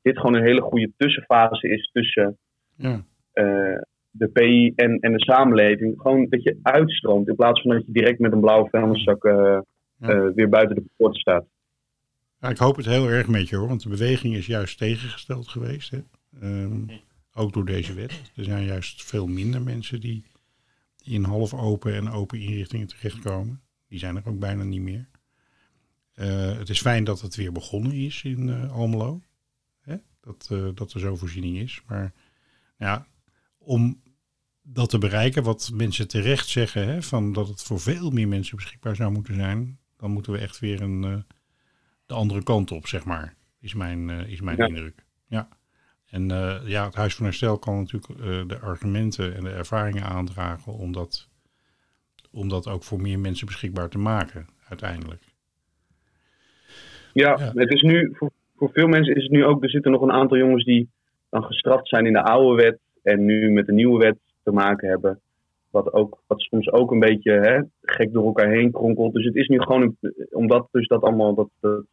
dit 0.08 0.18
gewoon 0.18 0.36
een 0.36 0.48
hele 0.48 0.62
goede 0.62 0.92
tussenfase 0.98 1.70
is 1.70 1.90
tussen 1.92 2.38
ja. 2.76 3.04
uh, 3.34 3.82
de 4.10 4.28
PI 4.28 4.74
en, 4.76 5.00
en 5.00 5.12
de 5.12 5.24
samenleving. 5.24 6.02
Gewoon 6.02 6.28
dat 6.30 6.44
je 6.44 6.60
uitstroomt 6.62 7.28
in 7.28 7.36
plaats 7.36 7.62
van 7.62 7.72
dat 7.72 7.86
je 7.86 7.92
direct 7.92 8.20
met 8.20 8.32
een 8.32 8.40
blauwe 8.40 8.70
vuilniszak 8.70 9.24
uh, 9.24 9.34
ja. 10.00 10.16
uh, 10.16 10.34
weer 10.36 10.50
buiten 10.50 10.76
de 10.76 10.84
poort 10.98 11.16
staat. 11.16 11.46
Ja, 12.40 12.50
ik 12.50 12.58
hoop 12.58 12.76
het 12.76 12.86
heel 12.86 13.10
erg 13.10 13.28
met 13.28 13.50
je 13.50 13.56
hoor, 13.56 13.68
want 13.68 13.84
de 13.84 13.90
beweging 13.90 14.36
is 14.36 14.46
juist 14.46 14.78
tegengesteld 14.78 15.48
geweest. 15.48 15.92
Hè? 15.92 16.00
Um, 16.44 16.90
ook 17.34 17.54
door 17.54 17.66
deze 17.66 17.94
wet. 17.94 18.32
Er 18.36 18.44
zijn 18.44 18.66
juist 18.66 19.04
veel 19.04 19.28
minder 19.28 19.62
mensen 19.62 20.00
die 20.00 20.24
in 21.04 21.24
half 21.24 21.54
open 21.54 21.94
en 21.94 22.10
open 22.10 22.40
inrichtingen 22.40 22.88
terechtkomen. 22.88 23.62
Die 23.88 24.00
zijn 24.00 24.16
er 24.16 24.24
ook 24.26 24.40
bijna 24.40 24.64
niet 24.64 24.82
meer. 24.82 25.08
Uh, 26.16 26.58
het 26.58 26.70
is 26.70 26.82
fijn 26.82 27.04
dat 27.04 27.22
het 27.22 27.36
weer 27.36 27.52
begonnen 27.52 27.92
is 27.92 28.24
in 28.24 28.48
uh, 28.48 28.74
Almelo. 28.74 29.22
Dat, 30.28 30.50
uh, 30.52 30.70
dat 30.74 30.94
er 30.94 31.00
zo'n 31.00 31.18
voorziening 31.18 31.58
is. 31.58 31.82
Maar 31.88 32.14
ja, 32.78 33.08
om 33.58 34.02
dat 34.62 34.90
te 34.90 34.98
bereiken, 34.98 35.44
wat 35.44 35.72
mensen 35.74 36.08
terecht 36.08 36.48
zeggen, 36.48 36.88
hè, 36.88 37.02
van 37.02 37.34
dat 37.34 37.48
het 37.48 37.64
voor 37.64 37.80
veel 37.80 38.10
meer 38.10 38.28
mensen 38.28 38.56
beschikbaar 38.56 38.96
zou 38.96 39.12
moeten 39.12 39.36
zijn, 39.36 39.80
dan 39.98 40.12
moeten 40.12 40.32
we 40.32 40.38
echt 40.38 40.60
weer 40.60 40.82
een, 40.82 41.26
de 42.06 42.14
andere 42.14 42.44
kant 42.44 42.72
op, 42.72 42.88
zeg 42.88 43.06
maar. 43.06 43.36
Is 43.60 43.74
mijn, 43.74 44.10
is 44.10 44.42
mijn 44.42 44.58
ja. 44.58 44.66
indruk. 44.66 45.06
Ja. 45.28 45.48
En 46.06 46.28
ja, 46.66 46.86
het 46.86 46.96
Huis 46.96 47.16
van 47.16 47.26
Herstel 47.26 47.60
kan 47.60 47.78
natuurlijk 47.78 48.50
de 48.50 48.60
argumenten 48.60 49.36
en 49.36 49.44
de 49.44 49.50
ervaringen 49.50 50.04
aandragen 50.04 50.74
om 50.74 50.92
dat, 50.92 51.30
om 52.32 52.50
dat 52.50 52.68
ook 52.68 52.84
voor 52.84 53.02
meer 53.02 53.20
mensen 53.20 53.46
beschikbaar 53.46 53.90
te 53.90 53.98
maken, 53.98 54.48
uiteindelijk. 54.68 55.24
Ja, 57.14 57.40
ja, 57.40 57.52
het 57.56 57.70
is 57.70 57.82
nu, 57.82 58.16
voor, 58.16 58.32
voor 58.58 58.70
veel 58.74 58.88
mensen 58.88 59.16
is 59.16 59.24
het 59.24 59.32
nu 59.32 59.46
ook, 59.46 59.64
er 59.64 59.70
zitten 59.70 59.92
nog 59.92 60.02
een 60.02 60.12
aantal 60.12 60.38
jongens 60.38 60.64
die 60.64 60.90
dan 61.30 61.44
gestraft 61.44 61.88
zijn 61.88 62.06
in 62.06 62.14
de 62.14 62.24
oude 62.24 62.64
wet 62.64 62.80
en 63.04 63.26
nu 63.26 63.52
met 63.52 63.66
de 63.66 63.74
nieuwe 63.74 63.98
wet 63.98 64.18
te 64.44 64.52
maken 64.52 64.90
hebben. 64.90 65.20
Wat, 65.70 65.94
ook, 65.94 66.22
wat 66.28 66.40
soms 66.42 66.72
ook 66.72 66.92
een 66.92 67.00
beetje 67.00 67.32
hè, 67.32 67.62
gek 67.82 68.14
door 68.14 68.26
elkaar 68.26 68.50
heen 68.50 68.72
kronkelt. 68.72 69.14
Dus 69.14 69.26
het 69.26 69.36
is 69.36 69.48
nu 69.48 69.62
gewoon, 69.62 69.82
een, 69.82 70.14
omdat 70.32 70.68
dus 70.72 70.88
dat 70.88 71.02
allemaal, 71.02 71.34
dat, 71.36 71.50
dat, 71.60 71.84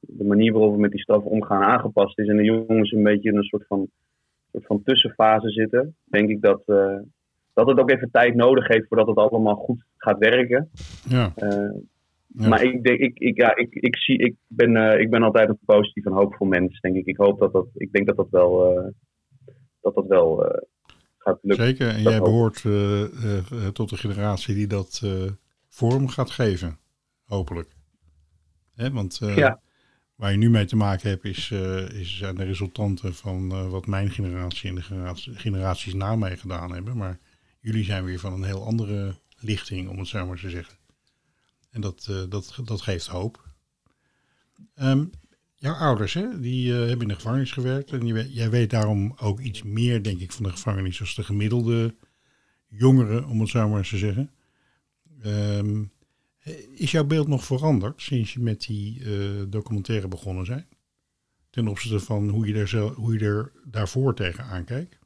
de 0.00 0.24
manier 0.24 0.52
waarop 0.52 0.74
we 0.74 0.80
met 0.80 0.90
die 0.90 1.00
straf 1.00 1.22
omgaan 1.22 1.62
aangepast 1.62 2.18
is 2.18 2.28
en 2.28 2.36
de 2.36 2.44
jongens 2.44 2.92
een 2.92 3.02
beetje 3.02 3.30
in 3.30 3.36
een 3.36 3.42
soort 3.42 3.66
van, 3.66 3.88
soort 4.52 4.66
van 4.66 4.82
tussenfase 4.82 5.50
zitten, 5.50 5.94
denk 6.04 6.28
ik 6.28 6.40
dat, 6.40 6.62
uh, 6.66 6.98
dat 7.52 7.66
het 7.66 7.78
ook 7.78 7.90
even 7.90 8.10
tijd 8.10 8.34
nodig 8.34 8.68
heeft 8.68 8.88
voordat 8.88 9.06
het 9.06 9.16
allemaal 9.16 9.54
goed 9.54 9.84
gaat 9.96 10.18
werken. 10.18 10.70
Ja. 11.08 11.32
Uh, 11.36 11.70
ja. 12.38 12.48
Maar 12.48 12.62
ik, 12.62 12.82
denk, 12.82 12.98
ik, 12.98 13.18
ik, 13.18 13.36
ja, 13.36 13.56
ik, 13.56 13.74
ik, 13.74 13.96
zie, 13.96 14.18
ik, 14.18 14.34
ben, 14.46 14.76
uh, 14.76 15.00
ik 15.00 15.10
ben 15.10 15.22
altijd 15.22 15.48
een 15.48 15.58
positief 15.64 16.04
en 16.04 16.12
hoopvol 16.12 16.46
mens, 16.46 16.80
denk 16.80 16.96
ik. 16.96 17.06
Ik 17.06 17.16
hoop 17.16 17.38
dat 17.38 17.52
dat, 17.52 17.66
ik 17.74 17.92
denk 17.92 18.06
dat 18.06 18.16
dat 18.16 18.30
wel, 18.30 18.78
uh, 18.78 18.90
dat 19.80 19.94
dat 19.94 20.06
wel 20.06 20.46
uh, 20.46 20.62
gaat 21.18 21.38
lukken. 21.42 21.66
Zeker, 21.66 21.88
en 21.88 22.02
dat 22.02 22.12
jij 22.12 22.20
behoort 22.20 22.62
tot 23.74 23.88
de 23.90 23.96
generatie 23.96 24.54
die 24.54 24.66
dat 24.66 25.02
vorm 25.68 26.08
gaat 26.08 26.30
geven, 26.30 26.78
hopelijk. 27.24 27.68
Hè, 28.74 28.90
want 28.90 29.20
ja. 29.34 29.60
waar 30.14 30.30
je 30.30 30.38
nu 30.38 30.50
mee 30.50 30.64
te 30.64 30.76
maken 30.76 31.08
hebt, 31.08 31.24
is, 31.24 31.50
is 31.94 32.18
zijn 32.18 32.34
de 32.34 32.44
resultanten 32.44 33.14
van 33.14 33.70
wat 33.70 33.86
mijn 33.86 34.10
generatie 34.10 34.68
en 34.68 34.74
de 34.74 34.82
generatie, 34.82 35.34
generaties 35.34 35.94
na 35.94 36.16
mij 36.16 36.36
gedaan 36.36 36.72
hebben. 36.72 36.96
Maar 36.96 37.18
jullie 37.60 37.84
zijn 37.84 38.04
weer 38.04 38.18
van 38.18 38.32
een 38.32 38.44
heel 38.44 38.64
andere 38.64 39.14
lichting, 39.40 39.88
om 39.88 39.98
het 39.98 40.08
zo 40.08 40.26
maar 40.26 40.38
te 40.38 40.50
zeggen. 40.50 40.76
En 41.74 41.80
dat, 41.80 42.06
uh, 42.10 42.22
dat, 42.28 42.58
dat 42.64 42.80
geeft 42.80 43.06
hoop. 43.06 43.48
Um, 44.82 45.10
jouw 45.54 45.74
ouders, 45.74 46.14
hè, 46.14 46.40
die 46.40 46.72
uh, 46.72 46.78
hebben 46.78 47.00
in 47.00 47.08
de 47.08 47.14
gevangenis 47.14 47.52
gewerkt. 47.52 47.92
En 47.92 48.06
jij, 48.32 48.50
weet 48.50 48.70
daarom 48.70 49.14
ook 49.16 49.40
iets 49.40 49.62
meer, 49.62 50.02
denk 50.02 50.20
ik, 50.20 50.32
van 50.32 50.44
de 50.44 50.50
gevangenis 50.50 51.00
als 51.00 51.14
de 51.14 51.22
gemiddelde 51.22 51.94
jongeren, 52.68 53.26
om 53.26 53.40
het 53.40 53.48
zo 53.48 53.68
maar 53.68 53.78
eens 53.78 53.88
te 53.88 53.98
zeggen. 53.98 54.30
Um, 55.24 55.92
is 56.74 56.90
jouw 56.90 57.04
beeld 57.04 57.28
nog 57.28 57.44
veranderd 57.44 58.02
sinds 58.02 58.32
je 58.32 58.40
met 58.40 58.60
die 58.60 59.00
uh, 59.00 59.42
documentaire 59.48 60.08
begonnen 60.08 60.46
zijn? 60.46 60.68
Ten 61.50 61.68
opzichte 61.68 62.00
van 62.00 62.28
hoe 62.28 62.46
je 62.46 62.54
er, 62.54 62.68
zelf, 62.68 62.94
hoe 62.94 63.12
je 63.18 63.24
er 63.24 63.52
daarvoor 63.64 64.14
tegenaan 64.14 64.64
kijkt? 64.64 64.98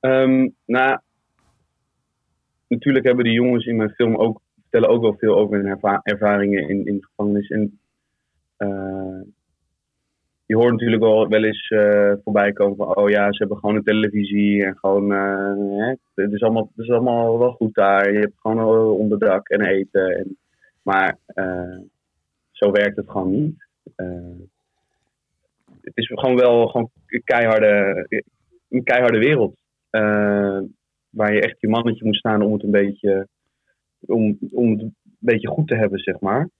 Um, 0.00 0.54
nou, 0.64 1.00
natuurlijk 2.68 3.04
hebben 3.04 3.24
die 3.24 3.32
jongens 3.32 3.66
in 3.66 3.76
mijn 3.76 3.90
film 3.90 4.16
ook 4.16 4.40
vertellen 4.60 4.88
ook 4.88 5.02
wel 5.02 5.16
veel 5.18 5.36
over 5.36 5.56
hun 5.56 5.66
erva 5.66 6.00
ervaringen 6.02 6.68
in, 6.68 6.86
in 6.86 6.96
de 6.96 7.04
gevangenis. 7.04 7.48
En 7.48 7.78
uh, 8.58 9.20
je 10.46 10.56
hoort 10.56 10.70
natuurlijk 10.70 11.02
wel, 11.02 11.28
wel 11.28 11.44
eens 11.44 11.70
uh, 11.70 12.12
voorbij 12.24 12.52
komen 12.52 12.76
van, 12.76 12.96
oh 12.96 13.08
ja, 13.08 13.32
ze 13.32 13.38
hebben 13.38 13.58
gewoon 13.58 13.76
een 13.76 13.82
televisie 13.82 14.64
en 14.64 14.76
gewoon, 14.78 15.12
uh, 15.12 15.78
hè, 15.78 15.94
het, 16.14 16.32
is 16.32 16.42
allemaal, 16.42 16.70
het 16.74 16.84
is 16.84 16.90
allemaal 16.90 17.38
wel 17.38 17.52
goed 17.52 17.74
daar. 17.74 18.12
Je 18.12 18.18
hebt 18.18 18.40
gewoon 18.40 18.90
onderdak 18.90 19.48
en 19.48 19.60
eten. 19.60 20.16
En, 20.16 20.38
maar 20.82 21.18
zo 22.50 22.70
werkt 22.70 22.96
het 22.96 23.10
gewoon 23.10 23.30
niet. 23.30 23.66
het 25.80 25.96
is 25.96 26.06
gewoon 26.14 26.36
wel 26.36 26.66
gewoon 26.66 26.90
keiharde, 27.24 28.06
een 28.68 28.84
keiharde 28.84 29.18
wereld 29.18 29.56
waar 31.10 31.34
je 31.34 31.40
echt 31.40 31.60
je 31.60 31.68
mannetje 31.68 32.04
moet 32.04 32.16
staan 32.16 32.42
om 32.42 32.52
het 32.52 32.62
een 32.62 32.70
beetje, 32.70 33.28
om, 34.00 34.38
om 34.50 34.70
het 34.70 34.80
een 34.80 34.94
beetje 35.18 35.48
goed 35.48 35.68
te 35.68 35.74
hebben, 35.76 35.98
zeg 35.98 36.20
maar. 36.20 36.50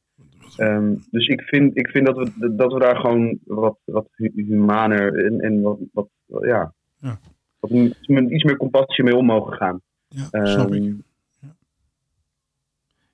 Um, 0.56 1.04
dus 1.10 1.26
ik 1.26 1.42
vind, 1.42 1.76
ik 1.76 1.88
vind 1.88 2.06
dat, 2.06 2.16
we, 2.16 2.54
dat 2.54 2.72
we 2.72 2.78
daar 2.78 2.96
gewoon 2.96 3.38
wat, 3.44 3.78
wat 3.84 4.08
humaner 4.16 5.24
en, 5.24 5.40
en 5.40 5.60
wat, 5.60 5.78
wat, 5.92 6.08
ja, 6.26 6.74
ja. 7.00 7.20
Wat, 7.60 7.70
iets 7.70 8.44
meer 8.44 8.56
compassie 8.56 9.04
mee 9.04 9.16
om 9.16 9.26
mogen 9.26 9.52
gaan. 9.52 9.80
Ja, 10.08 10.46
snap 10.46 10.72
um, 10.72 10.74
ik. 10.74 10.94
Ja, 11.40 11.56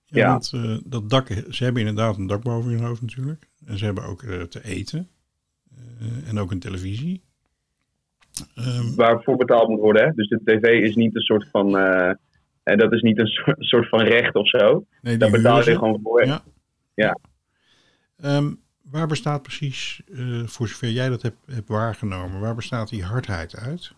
ja, 0.04 0.20
ja. 0.20 0.30
Want, 0.30 0.52
uh, 0.54 0.78
dat 0.84 1.10
dak, 1.10 1.26
ze 1.48 1.64
hebben 1.64 1.82
inderdaad 1.86 2.16
een 2.16 2.26
dak 2.26 2.42
boven 2.42 2.70
hun 2.70 2.84
hoofd 2.84 3.02
natuurlijk. 3.02 3.48
En 3.66 3.78
ze 3.78 3.84
hebben 3.84 4.04
ook 4.04 4.22
uh, 4.22 4.42
te 4.42 4.64
eten. 4.64 5.08
Uh, 6.00 6.28
en 6.28 6.38
ook 6.38 6.50
een 6.50 6.58
televisie. 6.58 7.22
Um, 8.58 8.94
Waarvoor 8.96 9.36
betaald 9.36 9.68
moet 9.68 9.80
worden. 9.80 10.04
Hè? 10.04 10.10
Dus 10.14 10.28
de 10.28 10.40
tv 10.44 10.82
is 10.82 10.94
niet 10.94 11.14
een 11.14 11.20
soort 11.20 11.48
van. 11.50 11.78
Uh, 11.78 12.12
en 12.62 12.78
dat 12.78 12.92
is 12.92 13.02
niet 13.02 13.18
een 13.18 13.26
soort, 13.36 13.56
soort 13.58 13.88
van 13.88 14.00
recht 14.00 14.34
of 14.34 14.48
zo. 14.48 14.84
Nee, 15.00 15.16
Daar 15.16 15.30
betaal 15.30 15.64
je 15.64 15.78
gewoon 15.78 16.00
voor. 16.02 16.24
Ja. 16.24 16.42
ja. 16.94 17.18
Um, 18.24 18.62
waar 18.90 19.06
bestaat 19.06 19.42
precies, 19.42 20.02
uh, 20.06 20.46
voor 20.46 20.68
zover 20.68 20.88
jij 20.88 21.08
dat 21.08 21.22
hebt, 21.22 21.36
hebt 21.46 21.68
waargenomen, 21.68 22.40
waar 22.40 22.54
bestaat 22.54 22.88
die 22.88 23.04
hardheid 23.04 23.56
uit? 23.56 23.94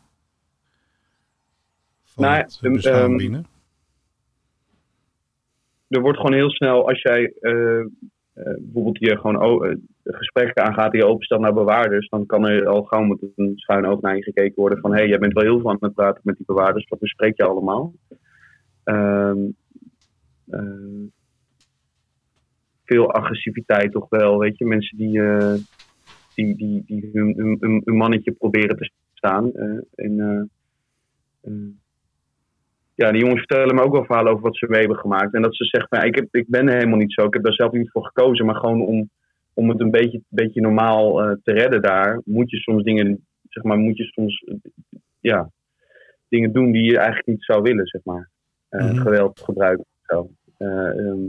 Van 2.04 2.24
nou, 2.24 2.36
het 2.36 2.58
bestaan 2.60 3.10
um, 3.10 3.16
binnen? 3.16 3.46
Er 5.88 6.00
wordt 6.00 6.18
gewoon 6.18 6.34
heel 6.34 6.50
snel, 6.50 6.88
als 6.88 7.02
jij 7.02 7.32
uh, 7.40 7.78
eh, 7.78 7.86
bijvoorbeeld 8.44 8.98
je 8.98 9.18
gewoon 9.18 9.64
eh, 9.64 9.76
gesprekken 10.04 10.64
aangaat 10.64 10.92
die 10.92 11.00
je 11.00 11.06
openstelt 11.06 11.40
naar 11.40 11.54
bewaarders, 11.54 12.08
dan 12.08 12.26
kan 12.26 12.46
er 12.48 12.66
al 12.66 12.82
gauw 12.82 13.02
met 13.04 13.22
een 13.36 13.52
schuin 13.56 13.86
oog 13.86 14.00
naar 14.00 14.16
je 14.16 14.22
gekeken 14.22 14.54
worden 14.54 14.78
van 14.80 14.90
hé, 14.90 14.98
hey, 14.98 15.08
jij 15.08 15.18
bent 15.18 15.32
wel 15.32 15.42
heel 15.44 15.60
veel 15.60 15.70
aan 15.70 15.76
het 15.80 15.94
praten 15.94 16.20
met 16.24 16.36
die 16.36 16.46
bewaarders, 16.46 16.88
wat 16.88 16.98
bespreek 16.98 17.36
je 17.36 17.44
allemaal? 17.44 17.92
Ehm, 18.84 19.38
eh, 20.50 21.04
veel 22.84 23.12
agressiviteit 23.12 23.92
toch 23.92 24.08
wel, 24.08 24.38
weet 24.38 24.58
je, 24.58 24.64
mensen 24.64 24.96
die, 24.96 25.22
eh, 25.22 25.54
die, 26.34 26.56
die, 26.56 26.82
die 26.86 27.10
hun, 27.12 27.34
hun, 27.36 27.56
hun- 27.84 27.96
mannetje 27.96 28.32
proberen 28.32 28.76
te 28.76 28.90
staan. 29.14 29.52
eh, 29.52 29.78
eh, 29.94 30.18
eh, 30.18 30.42
ja, 32.96 33.10
die 33.12 33.20
jongens 33.20 33.38
vertellen 33.38 33.74
me 33.74 33.82
ook 33.82 33.92
wel 33.92 34.04
verhalen 34.04 34.32
over 34.32 34.44
wat 34.44 34.56
ze 34.56 34.66
mee 34.68 34.80
hebben 34.80 34.98
gemaakt. 34.98 35.34
En 35.34 35.42
dat 35.42 35.56
ze 35.56 35.64
zeggen, 35.64 35.88
van, 35.88 35.98
ja, 35.98 36.04
ik, 36.04 36.14
heb, 36.14 36.28
ik 36.30 36.48
ben 36.48 36.68
helemaal 36.68 36.98
niet 36.98 37.12
zo. 37.12 37.24
Ik 37.24 37.32
heb 37.34 37.42
daar 37.42 37.52
zelf 37.52 37.72
niet 37.72 37.90
voor 37.90 38.04
gekozen. 38.06 38.46
Maar 38.46 38.54
gewoon 38.54 38.80
om, 38.86 39.10
om 39.54 39.68
het 39.68 39.80
een 39.80 39.90
beetje, 39.90 40.20
beetje 40.28 40.60
normaal 40.60 41.22
eh, 41.22 41.36
te 41.42 41.52
redden 41.52 41.82
daar, 41.82 42.20
moet 42.24 42.50
je 42.50 42.56
soms 42.56 42.82
dingen, 42.82 43.26
zeg 43.48 43.62
maar, 43.64 43.78
moet 43.78 43.96
je 43.96 44.04
soms, 44.04 44.44
ja, 45.20 45.50
dingen 46.28 46.52
doen 46.52 46.72
die 46.72 46.84
je 46.84 46.96
eigenlijk 46.96 47.26
niet 47.26 47.44
zou 47.44 47.62
willen, 47.62 47.86
zeg 47.86 48.04
maar. 48.04 48.30
Eh, 48.68 48.84
Mhm. 48.84 48.96
Geweld 48.96 49.40
gebruiken. 49.40 49.84
Zo. 50.02 50.30
Eh, 50.58 50.88
ehm, 50.88 51.20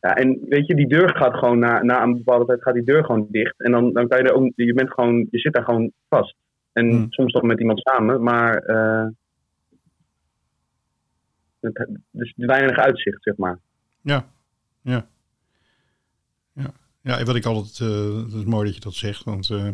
ja, 0.00 0.14
en 0.16 0.38
weet 0.48 0.66
je, 0.66 0.74
die 0.74 0.88
deur 0.88 1.16
gaat 1.16 1.34
gewoon 1.34 1.58
na, 1.58 1.82
na 1.82 2.02
een 2.02 2.12
bepaalde 2.16 2.44
tijd 2.44 2.62
gaat 2.62 2.74
die 2.74 2.84
deur 2.84 3.04
gewoon 3.04 3.26
dicht. 3.30 3.60
En 3.60 3.72
dan, 3.72 3.92
dan 3.92 4.08
kan 4.08 4.18
je 4.18 4.24
er 4.24 4.34
ook, 4.34 4.52
je 4.56 4.74
bent 4.74 4.90
gewoon, 4.92 5.26
je 5.30 5.38
zit 5.38 5.52
daar 5.52 5.64
gewoon 5.64 5.92
vast. 6.08 6.36
En 6.74 6.88
Hmm. 6.88 7.06
soms 7.08 7.32
nog 7.32 7.42
met 7.42 7.60
iemand 7.60 7.80
samen, 7.80 8.22
maar 8.22 8.56
eh 8.56 9.06
het, 11.60 11.88
is 12.12 12.32
weinig 12.36 12.76
uitzicht, 12.76 13.22
zeg 13.22 13.36
maar. 13.36 13.58
Ja, 14.00 14.26
ja. 14.80 15.06
Ja, 16.52 16.72
ja 17.00 17.24
wat 17.24 17.36
ik 17.36 17.44
altijd, 17.44 17.80
eh 17.90 18.16
het 18.24 18.32
is 18.32 18.44
mooi 18.44 18.64
dat 18.66 18.74
je 18.74 18.80
dat 18.80 18.94
zegt, 18.94 19.24
want 19.24 19.50
eh, 19.50 19.68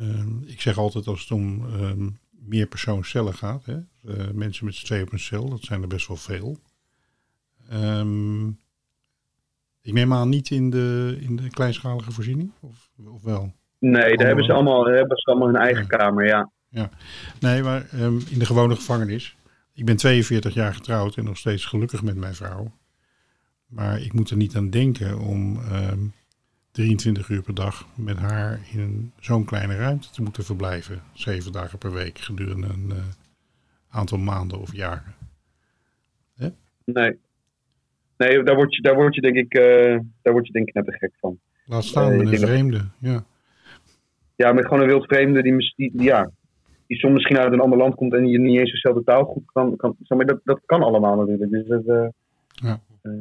ehm, 0.00 0.42
ik 0.42 0.60
zeg 0.60 0.78
altijd 0.78 1.06
als 1.06 1.20
het 1.20 1.30
om 1.30 1.66
ehm 1.66 2.08
meer 2.46 2.66
persoonscellen 2.66 3.34
gaat, 3.34 3.64
hè, 3.64 3.76
eh, 4.04 4.30
mensen 4.30 4.64
met 4.64 4.74
z'n 4.74 4.84
twee 4.84 5.02
op 5.02 5.12
een 5.12 5.18
cel, 5.18 5.48
dat 5.48 5.62
zijn 5.62 5.82
er 5.82 5.88
best 5.88 6.08
wel 6.08 6.16
veel. 6.16 6.58
Ehm, 7.68 8.48
ik 9.80 9.92
neem 9.92 10.12
aan 10.12 10.28
niet 10.28 10.50
in 10.50 10.70
de, 10.70 11.16
in 11.20 11.36
de 11.36 11.50
kleinschalige 11.50 12.12
voorziening, 12.12 12.52
of, 12.60 12.90
of 13.04 13.22
wel? 13.22 13.52
Nee, 13.90 14.16
daar 14.16 14.26
hebben 14.26 14.44
ze 14.44 14.52
Allemaal- 14.52 14.84
hebben 14.86 15.16
ze 15.16 15.30
allemaal 15.30 15.46
hun 15.48 15.56
eigen 15.56 15.82
Ja. 15.82 15.96
kamer, 15.96 16.26
ja. 16.26 16.50
Nee, 17.40 17.62
maar 17.62 17.86
ehm, 17.90 18.18
in 18.30 18.38
de 18.38 18.46
gewone 18.46 18.74
gevangenis. 18.76 19.36
Ik 19.74 19.84
ben 19.84 19.96
42 19.96 20.54
jaar 20.54 20.74
getrouwd 20.74 21.16
en 21.16 21.24
nog 21.24 21.36
steeds 21.36 21.64
gelukkig 21.64 22.02
met 22.02 22.16
mijn 22.16 22.34
vrouw. 22.34 22.72
Maar 23.66 24.00
ik 24.00 24.12
moet 24.12 24.30
er 24.30 24.36
niet 24.36 24.56
aan 24.56 24.70
denken 24.70 25.18
om 25.18 25.60
ehm, 25.70 25.98
23 26.70 27.28
uur 27.28 27.42
per 27.42 27.54
dag 27.54 27.86
met 27.96 28.18
haar 28.18 28.60
in 28.72 29.12
zo'n 29.20 29.44
kleine 29.44 29.76
ruimte 29.76 30.10
te 30.10 30.22
moeten 30.22 30.44
verblijven. 30.44 31.02
Zeven 31.12 31.52
dagen 31.52 31.78
per 31.78 31.92
week 31.92 32.18
gedurende 32.18 32.66
een 32.66 32.90
eh, 32.90 32.96
aantal 33.88 34.18
maanden 34.18 34.60
of 34.60 34.72
jaren. 34.74 35.14
Nee. 36.84 37.18
Nee, 38.16 38.42
daar 38.42 38.54
word 38.54 38.74
je, 38.74 38.82
daar 38.82 38.94
word 38.94 39.14
je 39.14 39.20
denk 39.20 39.36
ik, 39.36 39.54
eh, 39.54 39.98
daar 40.22 40.32
word 40.32 40.46
je 40.46 40.52
denk 40.52 40.68
ik 40.68 40.74
net 40.74 40.84
te 40.84 40.92
gek 40.92 41.12
van. 41.20 41.38
Laat 41.66 41.84
staan 41.84 42.12
Eh, 42.12 42.18
met 42.18 42.32
een 42.32 42.38
vreemde. 42.38 42.84
Ja. 42.98 43.24
Ja, 44.36 44.52
met 44.52 44.64
gewoon 44.64 44.80
een 44.80 44.86
wildvreemde 44.88 45.42
die, 45.42 45.72
die, 45.76 46.02
ja, 46.02 46.30
die 46.86 46.98
soms 46.98 47.14
misschien 47.14 47.38
uit 47.38 47.52
een 47.52 47.60
ander 47.60 47.78
land 47.78 47.94
komt 47.94 48.14
en 48.14 48.26
je 48.26 48.38
niet 48.38 48.58
eens 48.58 48.72
dezelfde 48.72 49.04
taal 49.04 49.24
goed 49.24 49.44
kan. 49.52 49.76
kan 49.76 49.96
maar, 50.08 50.26
dat, 50.26 50.40
dat 50.44 50.60
kan 50.66 50.82
allemaal 50.82 51.16
natuurlijk. 51.16 51.50
Dus 51.50 51.66
dat, 51.66 51.86
eh, 51.86 52.08
Ja. 52.46 52.80
eh, 53.02 53.12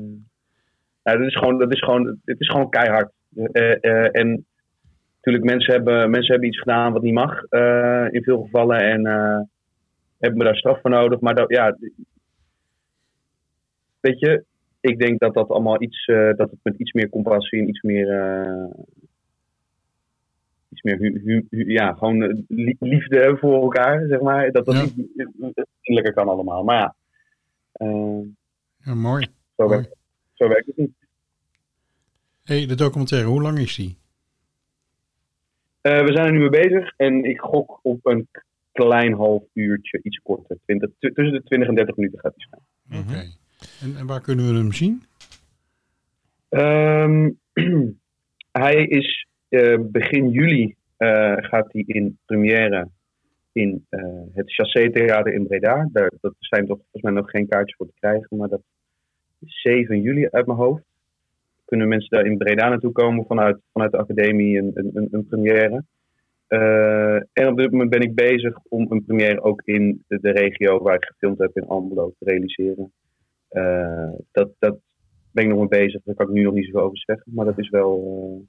ja, 1.03 1.17
dat 1.17 1.27
is 1.27 1.37
gewoon, 1.37 1.57
dat 1.57 1.73
is 1.73 1.79
gewoon, 1.79 2.19
het 2.25 2.39
is 2.39 2.49
gewoon 2.49 2.69
keihard. 2.69 3.11
Eh, 3.51 4.15
en 4.15 4.45
natuurlijk, 5.15 5.45
mensen 5.45 5.73
hebben, 5.73 6.09
mensen 6.09 6.31
hebben 6.31 6.49
iets 6.49 6.59
gedaan 6.59 6.93
wat 6.93 7.01
niet 7.01 7.13
mag 7.13 7.41
in 8.11 8.23
veel 8.23 8.41
gevallen 8.41 8.79
en 8.79 9.05
hebben 10.19 10.45
daar 10.45 10.55
straf 10.55 10.81
voor 10.81 10.89
nodig. 10.89 11.19
Maar 11.19 11.35
dat, 11.35 11.49
ja, 11.49 11.77
weet 13.99 14.19
je, 14.19 14.43
ik 14.79 14.99
denk 14.99 15.19
dat 15.19 15.33
dat 15.33 15.49
allemaal 15.49 15.81
iets, 15.81 16.05
dat 16.35 16.49
het 16.49 16.59
met 16.63 16.75
iets 16.77 16.91
meer 16.91 17.09
compassie 17.09 17.59
en 17.59 17.67
iets 17.69 17.81
meer, 17.81 18.07
meer, 20.83 20.97
hu, 20.97 21.21
hu- 21.23 21.45
hu- 21.49 21.71
ja, 21.71 21.93
gewoon 21.93 22.23
eh, 22.23 22.37
li- 22.47 22.75
liefde 22.79 23.37
voor 23.39 23.61
elkaar, 23.61 24.07
zeg 24.07 24.21
maar. 24.21 24.51
Dat 24.51 24.65
dat 24.65 24.75
Ja. 24.75 24.81
niet 24.95 25.29
vriendelijker 25.81 26.13
kan 26.13 26.27
allemaal. 26.27 26.63
Maar 26.63 26.75
ja, 26.79 26.95
eh, 27.71 28.21
ja, 28.77 28.93
mooi. 28.93 29.25
zo, 29.55 29.67
mooi. 29.67 29.69
werkt, 29.69 29.95
zo 30.33 30.47
werkt 30.47 30.65
het 30.65 30.77
niet. 30.77 30.91
hey, 32.43 32.65
de 32.65 32.75
documentaire, 32.75 33.27
hoe 33.27 33.41
lang 33.41 33.59
is 33.59 33.75
die? 33.75 33.97
Eh, 35.81 35.99
we 36.05 36.11
zijn 36.13 36.25
er 36.25 36.31
nu 36.31 36.39
mee 36.39 36.49
bezig 36.49 36.93
en 36.97 37.23
ik 37.23 37.39
gok 37.39 37.79
op 37.81 38.05
een 38.05 38.27
klein 38.71 39.13
half 39.13 39.43
uurtje, 39.53 39.99
iets 40.03 40.17
korter. 40.23 40.57
20, 40.65 40.89
t- 40.89 40.99
tussen 40.99 41.31
de 41.31 41.43
20 41.43 41.67
en 41.69 41.75
30 41.75 41.95
minuten 41.95 42.19
gaat 42.19 42.33
die 42.35 42.45
staan. 42.47 42.99
Oké. 43.01 43.31
En, 43.81 43.97
en 43.97 44.05
waar 44.07 44.21
kunnen 44.21 44.47
we 44.47 44.53
hem 44.57 44.71
zien? 44.73 45.03
Ehm, 46.49 47.29
hij 48.65 48.75
is 48.85 49.27
eh, 49.53 49.79
begin 49.79 50.29
juli 50.29 50.75
eh, 50.97 51.35
gaat 51.37 51.71
hij 51.71 51.83
in 51.87 52.17
première 52.25 52.87
in 53.51 53.85
eh, 53.89 54.03
het 54.33 54.53
Chassé 54.53 54.89
Theater 54.89 55.33
in 55.33 55.47
Breda. 55.47 55.89
Daar, 55.91 56.11
dat 56.21 56.33
zijn 56.39 56.65
toch 56.65 56.77
volgens 56.77 57.03
mij 57.03 57.11
nog 57.11 57.29
geen 57.29 57.47
kaartjes 57.47 57.75
voor 57.77 57.87
te 57.87 57.99
krijgen, 57.99 58.37
maar 58.37 58.49
dat 58.49 58.61
is 59.39 59.61
7 59.61 60.01
juli 60.01 60.27
uit 60.29 60.45
mijn 60.45 60.57
hoofd. 60.57 60.83
Kunnen 61.65 61.87
mensen 61.87 62.09
daar 62.09 62.25
in 62.25 62.37
Breda 62.37 62.69
naartoe 62.69 62.91
komen 62.91 63.25
vanuit, 63.25 63.57
vanuit 63.71 63.91
de 63.91 63.97
academie 63.97 64.57
een, 64.57 64.71
een, 64.73 65.07
een, 65.11 65.27
première. 65.27 65.83
En 67.33 67.47
op 67.47 67.57
dit 67.57 67.71
moment 67.71 67.89
ben 67.89 68.01
ik 68.01 68.15
bezig 68.15 68.57
om 68.69 68.85
een 68.89 69.05
première 69.05 69.41
ook 69.41 69.61
in 69.65 70.03
de, 70.07 70.31
regio 70.31 70.81
waar 70.81 70.95
ik 70.95 71.05
gefilmd 71.05 71.39
heb 71.39 71.57
in 71.57 71.67
Almelo 71.67 72.13
te 72.19 72.25
realiseren. 72.25 72.91
Eh, 73.53 74.11
dat, 74.31 74.49
dat 74.59 74.77
ben 75.31 75.43
ik 75.43 75.49
nog 75.49 75.59
mee 75.59 75.85
bezig. 75.85 76.01
Daar 76.03 76.15
kan 76.15 76.27
ik 76.27 76.33
nu 76.33 76.43
nog 76.43 76.53
niet 76.53 76.65
zoveel 76.65 76.81
over 76.81 76.97
zeggen. 76.97 77.31
Maar 77.35 77.45
dat 77.45 77.59
is 77.59 77.69
wel, 77.69 78.45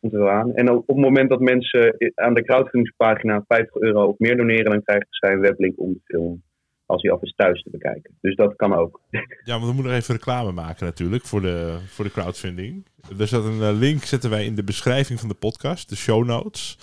komt 0.00 0.12
er. 0.12 0.54
En 0.54 0.70
op 0.70 0.86
het 0.86 0.96
moment 0.96 1.30
dat 1.30 1.40
mensen 1.40 1.96
aan 2.14 2.34
de 2.34 2.44
crowdfundingspagina 2.44 3.44
50 3.46 3.80
euro 3.80 4.06
of 4.06 4.18
meer 4.18 4.36
doneren, 4.36 4.70
dan 4.70 4.82
krijgen 4.82 5.06
zij 5.10 5.32
een 5.32 5.40
weblink 5.40 5.80
om 5.80 5.92
de 5.92 6.00
film 6.04 6.42
als 6.88 7.02
hij 7.02 7.12
af 7.12 7.22
is 7.22 7.34
thuis 7.36 7.62
te 7.62 7.70
bekijken. 7.70 8.16
Dus 8.20 8.36
dat 8.36 8.56
kan 8.56 8.74
ook. 8.74 9.00
Ja, 9.44 9.58
maar 9.58 9.66
we 9.68 9.72
moeten 9.72 9.92
nog 9.92 10.00
even 10.00 10.14
reclame 10.14 10.52
maken 10.52 10.84
natuurlijk 10.84 11.24
voor 11.24 11.40
de, 11.40 11.78
voor 11.86 12.04
de 12.04 12.10
crowdfunding. 12.10 12.86
Er 13.18 13.26
staat 13.26 13.44
een 13.44 13.62
eh, 13.62 13.78
link, 13.78 14.02
zetten 14.02 14.30
wij 14.30 14.44
in 14.44 14.54
de 14.54 14.64
beschrijving 14.64 15.20
van 15.20 15.28
de 15.28 15.34
podcast, 15.34 15.88
de 15.88 15.96
show 15.96 16.24
notes. 16.24 16.78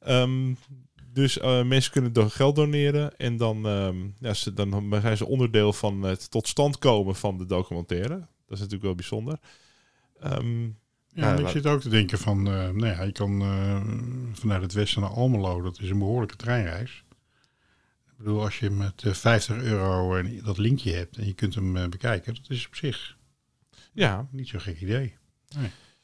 Ehm, 0.00 0.54
dus 1.12 1.38
eh, 1.38 1.64
mensen 1.64 1.92
kunnen 1.92 2.12
door 2.12 2.30
geld 2.30 2.56
doneren 2.56 3.16
en 3.16 3.36
dan, 3.36 3.66
ehm, 3.66 3.96
ja, 4.18 4.34
ze, 4.34 4.54
dan 4.54 4.98
zijn 5.00 5.16
ze 5.16 5.26
onderdeel 5.26 5.72
van 5.72 6.02
het 6.02 6.30
tot 6.30 6.48
stand 6.48 6.78
komen 6.78 7.14
van 7.14 7.38
de 7.38 7.46
documentaire. 7.46 8.18
Dat 8.18 8.56
is 8.56 8.58
natuurlijk 8.58 8.82
wel 8.82 8.94
bijzonder. 8.94 9.38
Ehm, 10.20 10.68
Ja, 11.14 11.22
Ja, 11.28 11.38
ik 11.38 11.48
zit 11.48 11.66
ook 11.66 11.80
te 11.80 11.88
denken 11.88 12.18
van, 12.18 12.46
eh, 12.46 12.52
nou 12.52 12.86
ja, 12.86 13.02
je 13.02 13.12
kan 13.12 13.40
eh, 13.42 13.80
vanuit 14.32 14.62
het 14.62 14.72
westen 14.72 15.00
naar 15.00 15.10
Almelo, 15.10 15.62
dat 15.62 15.80
is 15.80 15.90
een 15.90 15.98
behoorlijke 15.98 16.36
treinreis. 16.36 17.04
Ik 18.06 18.16
bedoel, 18.16 18.42
als 18.42 18.58
je 18.58 18.70
met 18.70 19.02
eh, 19.02 19.12
50 19.12 19.56
euro 19.56 20.16
eh, 20.16 20.44
dat 20.44 20.58
linkje 20.58 20.92
hebt 20.92 21.16
en 21.16 21.26
je 21.26 21.34
kunt 21.34 21.54
hem 21.54 21.90
bekijken, 21.90 22.34
dat 22.34 22.50
is 22.50 22.66
op 22.66 22.74
zich 22.74 23.16
ja, 23.92 24.28
niet 24.30 24.48
zo'n 24.48 24.60
gek 24.60 24.80
idee. 24.80 25.14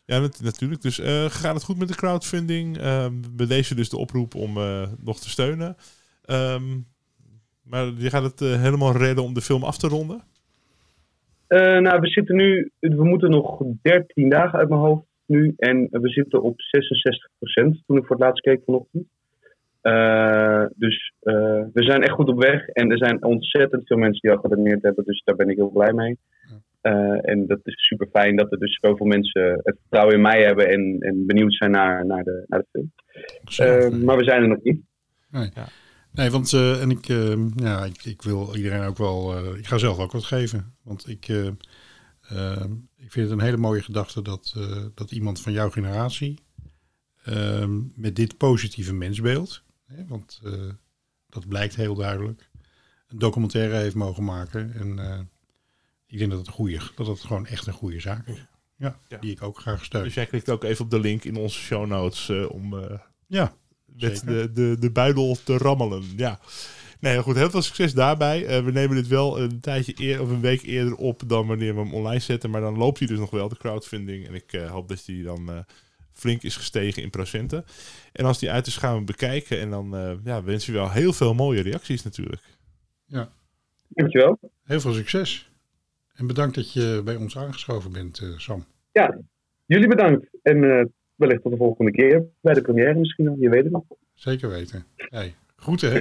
Ja, 0.05 0.19
nat- 0.19 0.41
natuurlijk. 0.41 0.83
Dus 0.83 0.97
gaat 1.35 1.55
het 1.55 1.63
goed 1.63 1.79
met 1.79 1.89
de 1.89 1.95
crowdfunding? 1.95 2.79
Ehm 2.79 3.15
bij 3.31 3.47
deze 3.47 3.75
dus 3.75 3.89
de 3.89 3.97
oproep 3.97 4.35
om 4.35 4.53
nog 4.99 5.21
te 5.21 5.31
steunen. 5.31 5.77
Ehm, 6.25 6.79
maar 7.63 7.87
je 7.93 8.11
gaat 8.11 8.23
het 8.23 8.41
helemaal 8.41 8.97
redden 8.97 9.25
om 9.25 9.35
de 9.35 9.43
film 9.43 9.65
af 9.65 9.79
te 9.79 9.89
ronden? 9.89 10.23
Eh, 11.51 11.79
nou, 11.79 12.01
we 12.01 12.07
zitten 12.07 12.37
nu, 12.37 12.71
we 12.79 13.05
moeten 13.05 13.31
nog 13.31 13.63
13 13.83 14.29
dagen 14.29 14.59
uit 14.59 14.69
mijn 14.69 14.81
hoofd 14.81 15.07
nu. 15.27 15.55
En 15.57 15.89
we 15.91 16.09
zitten 16.09 16.43
op 16.43 16.55
66% 16.61 17.85
toen 17.87 17.97
ik 17.97 18.07
voor 18.07 18.17
het 18.17 18.25
laatst 18.25 18.43
keek 18.43 18.63
vanochtend. 18.65 19.07
Eh, 19.81 20.65
dus 20.77 21.13
eh, 21.21 21.63
we 21.73 21.83
zijn 21.83 22.03
echt 22.03 22.13
goed 22.13 22.29
op 22.29 22.43
weg. 22.43 22.67
En 22.67 22.91
er 22.91 22.99
zijn 22.99 23.25
ontzettend 23.25 23.87
veel 23.87 23.97
mensen 23.97 24.21
die 24.21 24.31
al 24.31 24.43
gedoneerd 24.43 24.83
hebben. 24.83 25.05
Dus 25.05 25.23
daar 25.25 25.37
ben 25.37 25.49
ik 25.49 25.57
heel 25.57 25.71
blij 25.71 25.93
mee. 25.93 26.19
Eh, 26.81 27.29
en 27.29 27.47
dat 27.47 27.61
is 27.63 27.87
super 27.87 28.07
fijn 28.13 28.37
dat 28.37 28.53
er 28.53 28.59
dus 28.59 28.79
zoveel 28.81 29.07
mensen 29.07 29.61
het 29.63 29.79
vertrouwen 29.81 30.15
in 30.15 30.21
mij 30.21 30.43
hebben. 30.43 30.69
En, 30.69 30.97
en 31.01 31.27
benieuwd 31.27 31.55
zijn 31.55 31.71
naar, 31.71 32.07
naar, 32.07 32.25
de, 32.25 32.45
naar 32.47 32.61
de 32.61 32.67
film. 32.71 32.93
Eh, 33.57 34.05
maar 34.05 34.17
we 34.17 34.25
zijn 34.25 34.43
er 34.43 34.49
nog 34.49 34.63
niet. 34.63 34.81
Nee, 35.31 35.51
want 36.13 36.53
eh, 36.53 36.81
en 36.83 36.91
ik, 36.91 37.09
eh, 37.09 37.47
ja, 37.57 37.85
ik, 37.85 38.05
ik 38.05 38.23
wil 38.23 38.57
iedereen 38.57 38.83
ook 38.87 38.99
wel. 38.99 39.37
eh, 39.37 39.59
ik 39.59 39.67
ga 39.67 39.79
zelf 39.79 39.99
ook 39.99 40.13
wat 40.13 40.25
geven. 40.25 40.75
Want 40.83 41.09
ik, 41.09 41.29
eh, 41.29 41.47
eh, 42.21 42.65
ik 42.97 43.13
vind 43.13 43.29
het 43.31 43.39
een 43.39 43.45
hele 43.45 43.57
mooie 43.57 43.83
gedachte 43.83 44.23
dat, 44.23 44.55
dat 44.95 45.11
iemand 45.11 45.41
van 45.41 45.53
jouw 45.53 45.71
generatie. 45.71 46.39
eh, 47.21 47.67
met 47.95 48.17
dit 48.17 48.37
positieve 48.37 48.93
mensbeeld. 48.95 49.63
Hè, 49.87 50.07
want 50.07 50.41
dat 51.29 51.49
blijkt 51.49 51.75
heel 51.77 51.95
duidelijk. 51.95 52.49
Een 53.09 53.19
documentaire 53.19 53.75
heeft 53.77 53.95
mogen 53.95 54.25
maken. 54.25 54.73
En 54.75 55.29
Ik 56.07 56.19
denk 56.19 56.31
dat 56.31 56.39
het, 56.39 56.49
een 56.49 56.53
goede, 56.55 56.81
dat 56.97 57.07
het 57.07 57.21
gewoon 57.21 57.47
echt 57.47 57.67
een 57.67 57.73
goede 57.73 58.01
zaak 58.01 58.27
is. 58.27 58.47
Ja, 58.77 58.99
Ja. 59.09 59.19
die 59.19 59.31
ik 59.31 59.43
ook 59.43 59.59
graag 59.61 59.85
steun. 59.85 60.03
Dus 60.03 60.15
jij 60.15 60.27
klikt 60.27 60.51
ook 60.51 60.65
even 60.65 60.85
op 60.85 60.91
de 60.91 61.01
link 61.01 61.25
in 61.25 61.37
onze 61.37 61.59
show 61.59 61.87
notes 61.87 62.31
om 62.49 62.75
ja, 63.27 63.55
met 63.99 64.23
de, 64.27 64.51
de, 64.53 64.77
de 64.79 64.91
buidel 64.91 65.37
te 65.45 65.57
rammelen. 65.57 66.03
Ja. 66.17 66.39
Nee, 67.01 67.13
heel 67.13 67.23
goed. 67.23 67.37
Heel 67.37 67.51
veel 67.51 67.63
succes 67.63 67.95
daarbij. 67.95 68.47
Eh, 68.47 68.65
we 68.65 68.71
nemen 68.71 68.97
dit 68.97 69.09
wel 69.09 69.41
een 69.41 69.61
tijdje 69.61 69.93
eer, 69.97 70.21
of 70.21 70.31
een 70.31 70.41
week 70.41 70.63
eerder 70.63 70.95
op 70.95 71.23
dan 71.27 71.47
wanneer 71.47 71.75
we 71.75 71.81
hem 71.81 71.95
online 71.95 72.21
zetten. 72.21 72.51
Maar 72.51 72.61
dan 72.61 72.79
loopt 72.79 72.99
hij 72.99 73.09
dus 73.09 73.19
nog 73.19 73.31
wel, 73.31 73.49
de 73.49 73.57
crowdfunding. 73.57 74.29
En 74.29 74.35
ik 74.35 74.53
eh, 74.53 74.71
hoop 74.71 74.89
dat 74.89 75.03
hij 75.07 75.23
dan 75.23 75.51
eh, 75.51 75.59
flink 76.13 76.43
is 76.43 76.57
gestegen 76.57 77.03
in 77.03 77.11
procenten. 77.11 77.65
En 78.13 78.25
als 78.25 78.39
die 78.39 78.51
uit 78.51 78.67
is, 78.67 78.77
gaan 78.77 78.99
we 78.99 79.05
bekijken. 79.05 79.61
En 79.61 79.71
dan 79.71 79.97
eh, 79.97 80.13
ja, 80.25 80.43
wensen 80.43 80.73
we 80.73 80.79
wel 80.79 80.91
heel 80.91 81.13
veel 81.13 81.35
mooie 81.35 81.63
reacties 81.63 82.03
natuurlijk. 82.03 82.43
Dankjewel. 83.89 84.39
heel 84.65 84.81
veel 84.81 84.93
succes. 84.93 85.51
En 86.15 86.27
bedankt 86.27 86.55
dat 86.55 86.73
je 86.73 87.01
bij 87.05 87.17
ons 87.17 87.39
aangeschoven 87.39 87.93
bent, 87.93 88.19
eh, 88.19 88.29
Sam. 88.39 88.65
Ja, 88.93 89.19
jullie 89.67 89.89
bedankt. 89.89 90.27
En 90.43 90.65
eh, 90.65 90.85
wellicht 91.21 91.43
tot 91.43 91.53
de 91.53 91.59
volgende 91.59 91.91
keer. 91.91 92.25
Bij 92.41 92.55
de 92.55 92.63
première 92.63 92.95
misschien 92.95 93.29
al, 93.29 93.37
je 93.39 93.49
weet 93.49 93.63
het 93.63 93.73
nog. 93.73 93.85
Zeker 94.15 94.49
weten. 94.49 94.85
Hey, 94.97 95.35
groeten 95.57 95.93
hè. 95.93 96.01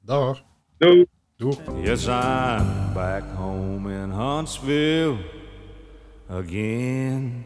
Dag. 0.00 0.44
Doei. 0.76 1.06
Doeg. 1.36 1.60
Yes, 1.82 2.06
I'm 2.06 2.92
back 2.94 3.22
home 3.34 3.92
in 3.92 4.10
Huntsville 4.10 5.16
again. 6.28 7.44